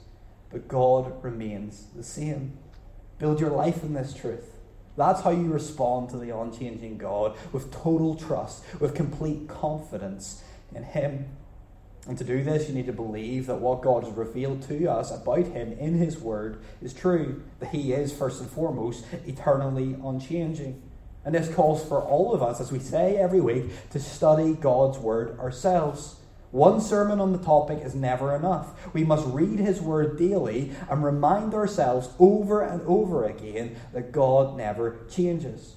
but 0.50 0.68
God 0.68 1.24
remains 1.24 1.88
the 1.96 2.04
same. 2.04 2.58
Build 3.20 3.40
your 3.40 3.50
life 3.50 3.84
in 3.84 3.94
this 3.94 4.14
truth. 4.14 4.50
That's 4.96 5.22
how 5.22 5.32
you 5.32 5.52
respond 5.52 6.10
to 6.10 6.18
the 6.18 6.36
unchanging 6.36 6.98
God 6.98 7.38
with 7.52 7.72
total 7.72 8.16
trust, 8.16 8.64
with 8.80 8.96
complete 8.96 9.48
confidence 9.48 10.44
in 10.74 10.84
Him. 10.84 11.28
And 12.08 12.18
to 12.18 12.24
do 12.24 12.44
this, 12.44 12.70
you 12.70 12.74
need 12.74 12.86
to 12.86 12.94
believe 12.94 13.48
that 13.48 13.60
what 13.60 13.82
God 13.82 14.06
has 14.06 14.14
revealed 14.14 14.62
to 14.70 14.90
us 14.90 15.12
about 15.12 15.46
Him 15.46 15.74
in 15.74 15.96
His 15.96 16.18
Word 16.18 16.62
is 16.82 16.94
true, 16.94 17.44
that 17.60 17.70
He 17.70 17.92
is, 17.92 18.14
first 18.14 18.40
and 18.40 18.50
foremost, 18.50 19.06
eternally 19.26 19.96
unchanging. 20.04 20.82
And 21.28 21.36
this 21.36 21.54
calls 21.54 21.84
for 21.84 22.02
all 22.02 22.34
of 22.34 22.42
us, 22.42 22.62
as 22.62 22.72
we 22.72 22.80
say 22.80 23.18
every 23.18 23.42
week, 23.42 23.66
to 23.90 24.00
study 24.00 24.54
God's 24.54 24.98
Word 24.98 25.38
ourselves. 25.40 26.16
One 26.52 26.80
sermon 26.80 27.20
on 27.20 27.34
the 27.34 27.38
topic 27.38 27.80
is 27.84 27.94
never 27.94 28.34
enough. 28.34 28.94
We 28.94 29.04
must 29.04 29.28
read 29.28 29.60
His 29.60 29.82
Word 29.82 30.18
daily 30.18 30.72
and 30.90 31.04
remind 31.04 31.54
ourselves 31.54 32.08
over 32.18 32.62
and 32.62 32.82
over 32.84 33.26
again 33.26 33.76
that 33.92 34.14
God 34.14 34.56
never 34.56 35.00
changes. 35.10 35.76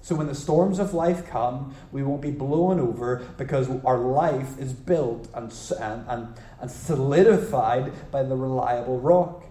So 0.00 0.14
when 0.14 0.28
the 0.28 0.34
storms 0.34 0.78
of 0.78 0.94
life 0.94 1.26
come, 1.26 1.74
we 1.92 2.02
won't 2.02 2.22
be 2.22 2.30
blown 2.30 2.80
over 2.80 3.16
because 3.36 3.68
our 3.84 3.98
life 3.98 4.58
is 4.58 4.72
built 4.72 5.28
and, 5.34 5.52
and, 5.78 6.34
and 6.58 6.70
solidified 6.70 7.92
by 8.10 8.22
the 8.22 8.34
reliable 8.34 8.98
rock. 8.98 9.44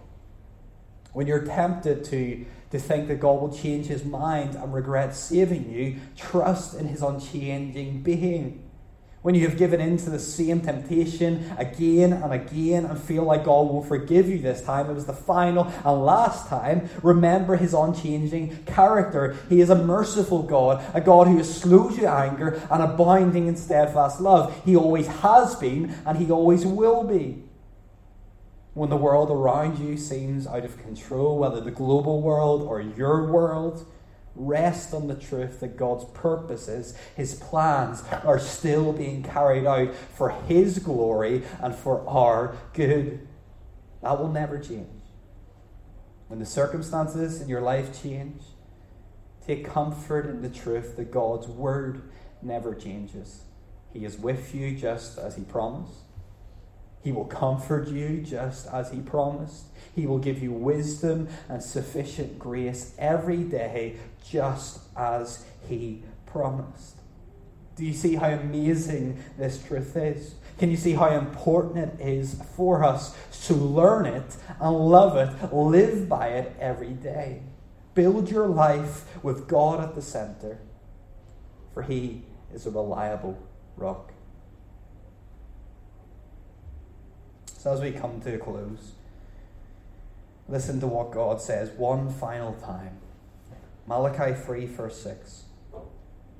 When 1.14 1.28
you're 1.28 1.46
tempted 1.46 2.04
to, 2.06 2.46
to 2.72 2.80
think 2.80 3.08
that 3.08 3.20
God 3.20 3.42
will 3.42 3.56
change 3.56 3.88
his 3.88 4.04
mind 4.04 4.56
and 4.56 4.74
regret 4.74 5.16
saving 5.16 5.72
you, 5.72 5.98
trust 6.16 6.76
in 6.76 6.88
his 6.88 7.02
unchanging 7.02 8.02
being 8.02 8.66
when 9.26 9.34
you 9.34 9.42
have 9.50 9.58
given 9.58 9.82
in 9.82 9.98
to 9.98 10.12
the 10.12 10.20
same 10.20 10.62
temptation 10.62 11.52
again 11.58 12.14
and 12.14 12.32
again 12.32 12.86
and 12.86 13.02
feel 13.02 13.24
like 13.24 13.46
God 13.46 13.70
will 13.70 13.82
forgive 13.82 14.30
you 14.30 14.38
this 14.38 14.62
time, 14.62 14.88
it 14.88 14.94
was 14.94 15.08
the 15.08 15.14
final 15.14 15.66
and 15.84 16.06
last 16.06 16.48
time, 16.48 16.88
remember 17.02 17.56
his 17.56 17.74
unchanging 17.74 18.56
character. 18.68 19.36
He 19.50 19.62
is 19.62 19.72
a 19.72 19.84
merciful 19.84 20.44
God, 20.44 20.86
a 20.94 21.02
God 21.02 21.26
who 21.26 21.40
is 21.40 21.52
slow 21.52 21.90
to 21.90 22.08
anger 22.08 22.62
and 22.70 22.84
abounding 22.84 23.48
in 23.48 23.56
steadfast 23.56 24.22
love. 24.22 24.64
He 24.64 24.76
always 24.76 25.08
has 25.08 25.56
been 25.56 25.96
and 26.06 26.20
he 26.20 26.30
always 26.30 26.64
will 26.64 27.04
be. 27.04 27.45
When 28.76 28.92
the 28.92 28.98
world 28.98 29.32
around 29.32 29.80
you 29.80 29.98
seems 29.98 30.46
out 30.46 30.64
of 30.64 30.78
control, 30.78 31.40
whether 31.40 31.60
the 31.60 31.72
global 31.72 32.22
world 32.22 32.62
or 32.62 32.80
your 32.80 33.26
world, 33.32 33.88
Rest 34.36 34.94
on 34.94 35.08
the 35.08 35.16
truth 35.16 35.62
that 35.62 35.78
God's 35.78 36.04
purposes, 36.14 36.94
His 37.16 37.36
plans, 37.36 38.04
are 38.26 38.40
still 38.40 38.92
being 38.92 39.24
carried 39.24 39.66
out 39.66 39.96
for 39.96 40.32
His 40.48 40.80
glory 40.80 41.44
and 41.62 41.74
for 41.74 42.06
our 42.08 42.58
good. 42.74 43.26
That 44.02 44.20
will 44.20 44.28
never 44.28 44.60
change. 44.60 44.90
When 46.28 46.40
the 46.40 46.46
circumstances 46.46 47.42
in 47.42 47.48
your 47.48 47.62
life 47.62 48.02
change, 48.04 48.42
take 49.48 49.66
comfort 49.66 50.26
in 50.26 50.42
the 50.42 50.50
truth 50.50 50.98
that 50.98 51.12
God's 51.12 51.48
Word 51.48 52.10
never 52.42 52.76
changes. 52.76 53.44
He 53.94 54.04
is 54.04 54.18
with 54.18 54.54
you 54.54 54.76
just 54.76 55.18
as 55.18 55.38
He 55.38 55.44
promised. 55.44 55.94
He 57.06 57.12
will 57.12 57.26
comfort 57.26 57.88
you 57.88 58.24
just 58.28 58.66
as 58.74 58.90
He 58.90 59.00
promised. 59.00 59.66
He 59.96 60.08
will 60.08 60.18
give 60.18 60.42
you 60.42 60.52
wisdom 60.52 61.30
and 61.48 61.62
sufficient 61.62 62.40
grace 62.40 62.96
every 62.98 63.44
day, 63.44 63.98
just 64.28 64.80
as 64.98 65.46
He 65.70 66.02
promised. 66.26 66.96
Do 67.76 67.86
you 67.86 67.94
see 67.94 68.16
how 68.16 68.30
amazing 68.30 69.24
this 69.38 69.64
truth 69.64 69.96
is? 69.96 70.34
Can 70.58 70.72
you 70.72 70.78
see 70.78 70.94
how 70.94 71.10
important 71.10 71.78
it 71.78 72.02
is 72.02 72.42
for 72.56 72.84
us 72.84 73.16
to 73.46 73.54
learn 73.54 74.08
it 74.08 74.38
and 74.60 74.76
love 74.76 75.16
it, 75.16 75.54
live 75.54 76.10
by 76.10 76.30
it 76.30 76.56
every 76.60 76.94
day? 76.94 77.44
Build 77.94 78.32
your 78.32 78.48
life 78.48 79.24
with 79.24 79.48
God 79.48 79.80
at 79.80 79.94
the 79.94 80.02
center, 80.02 80.58
for 81.72 81.84
He 81.84 82.24
is 82.52 82.66
a 82.66 82.72
reliable 82.72 83.38
rock. 83.78 84.12
So, 87.66 87.74
as 87.74 87.82
we 87.82 87.92
come 87.94 88.22
to 88.22 88.36
a 88.36 88.38
close, 88.38 88.92
Listen 90.48 90.80
to 90.80 90.86
what 90.86 91.12
God 91.12 91.42
says 91.42 91.72
one 91.72 92.12
final 92.12 92.54
time. 92.54 93.00
Malachi 93.88 94.40
3, 94.40 94.66
verse 94.68 95.02
6. 95.02 95.46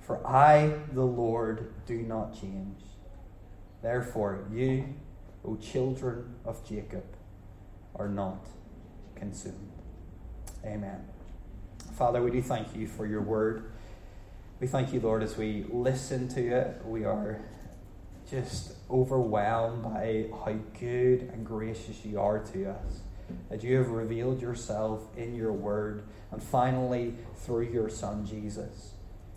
For 0.02 0.24
I, 0.24 0.76
the 0.94 1.04
Lord, 1.04 1.74
do 1.88 1.98
not 2.04 2.40
change. 2.40 2.78
Therefore, 3.82 4.46
you, 4.52 4.94
O 5.44 5.56
children 5.56 6.36
of 6.46 6.64
Jacob, 6.64 7.06
are 7.96 8.08
not 8.08 8.46
consumed. 9.16 9.72
Amen. 10.64 11.04
Father, 11.94 12.22
we 12.22 12.30
do 12.30 12.44
thank 12.44 12.76
you 12.76 12.86
for 12.86 13.08
your 13.08 13.22
word. 13.22 13.72
We 14.60 14.68
thank 14.68 14.94
you, 14.94 15.00
Lord, 15.00 15.24
as 15.24 15.36
we 15.36 15.66
listen 15.70 16.28
to 16.30 16.48
it. 16.48 16.86
We 16.86 17.04
are 17.04 17.42
just 18.30 18.74
overwhelmed 18.90 19.84
by 19.84 20.26
how 20.32 20.54
good 20.80 21.22
and 21.34 21.46
gracious 21.46 22.04
you 22.06 22.20
are 22.20 22.40
to 22.40 22.72
us 22.72 23.02
that 23.50 23.64
you 23.64 23.78
have 23.78 23.90
revealed 23.90 24.42
yourself 24.42 25.02
in 25.18 25.36
your 25.36 25.52
word, 25.52 26.04
and 26.32 26.42
finally 26.42 27.16
through 27.38 27.68
your 27.68 27.90
Son 27.90 28.26
Jesus. 28.26 28.94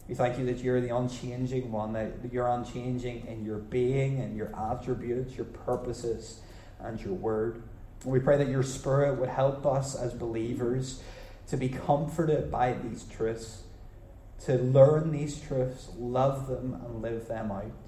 We 0.08 0.14
thank 0.14 0.38
you 0.38 0.46
that 0.46 0.58
you're 0.58 0.80
the 0.80 0.94
unchanging 0.96 1.70
one, 1.70 1.92
that 1.92 2.32
you're 2.32 2.48
unchanging 2.48 3.26
in 3.26 3.44
your 3.44 3.58
being 3.58 4.20
and 4.20 4.36
your 4.36 4.50
attributes, 4.56 5.36
your 5.36 5.44
purposes, 5.46 6.40
and 6.80 7.00
your 7.00 7.12
word. 7.12 7.62
We 8.04 8.20
pray 8.20 8.38
that 8.38 8.48
your 8.48 8.62
Spirit 8.62 9.18
would 9.18 9.28
help 9.28 9.66
us 9.66 9.94
as 9.94 10.14
believers 10.14 11.02
to 11.48 11.56
be 11.56 11.68
comforted 11.68 12.50
by 12.50 12.74
these 12.74 13.04
truths, 13.04 13.62
to 14.44 14.54
learn 14.54 15.10
these 15.10 15.40
truths, 15.40 15.88
love 15.98 16.46
them, 16.46 16.74
and 16.74 17.02
live 17.02 17.28
them 17.28 17.50
out. 17.50 17.87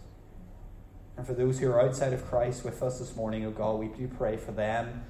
And 1.21 1.27
for 1.27 1.35
those 1.35 1.59
who 1.59 1.71
are 1.71 1.83
outside 1.83 2.15
of 2.15 2.25
Christ 2.25 2.65
with 2.65 2.83
us 2.83 2.99
this 2.99 3.15
morning, 3.15 3.45
oh 3.45 3.51
God, 3.51 3.79
we 3.79 3.89
do 3.89 4.09
pray 4.09 4.39
for 4.39 4.53
them 4.53 5.05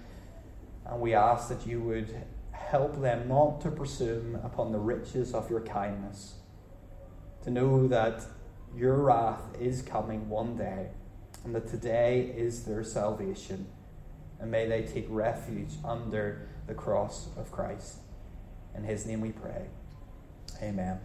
and 0.85 1.01
we 1.01 1.15
ask 1.15 1.49
that 1.51 1.65
you 1.69 1.81
would 1.83 2.13
help 2.51 3.01
them 3.01 3.29
not 3.29 3.61
to 3.61 3.71
presume 3.71 4.35
upon 4.43 4.73
the 4.73 4.79
riches 4.81 5.33
of 5.35 5.49
your 5.49 5.61
kindness, 5.61 6.35
to 7.45 7.51
know 7.53 7.87
that 7.87 8.25
your 8.75 8.97
wrath 8.97 9.55
is 9.61 9.83
coming 9.83 10.29
one 10.29 10.57
day, 10.57 10.89
and 11.45 11.55
that 11.55 11.69
today 11.69 12.35
is 12.37 12.65
their 12.65 12.83
salvation. 12.83 13.69
And 14.41 14.51
may 14.51 14.67
they 14.67 14.83
take 14.83 15.07
refuge 15.09 15.75
under 15.85 16.49
the 16.67 16.75
cross 16.75 17.29
of 17.37 17.53
Christ. 17.53 17.99
In 18.75 18.83
his 18.83 19.07
name 19.07 19.21
we 19.21 19.31
pray. 19.31 19.69
Amen. 20.61 20.99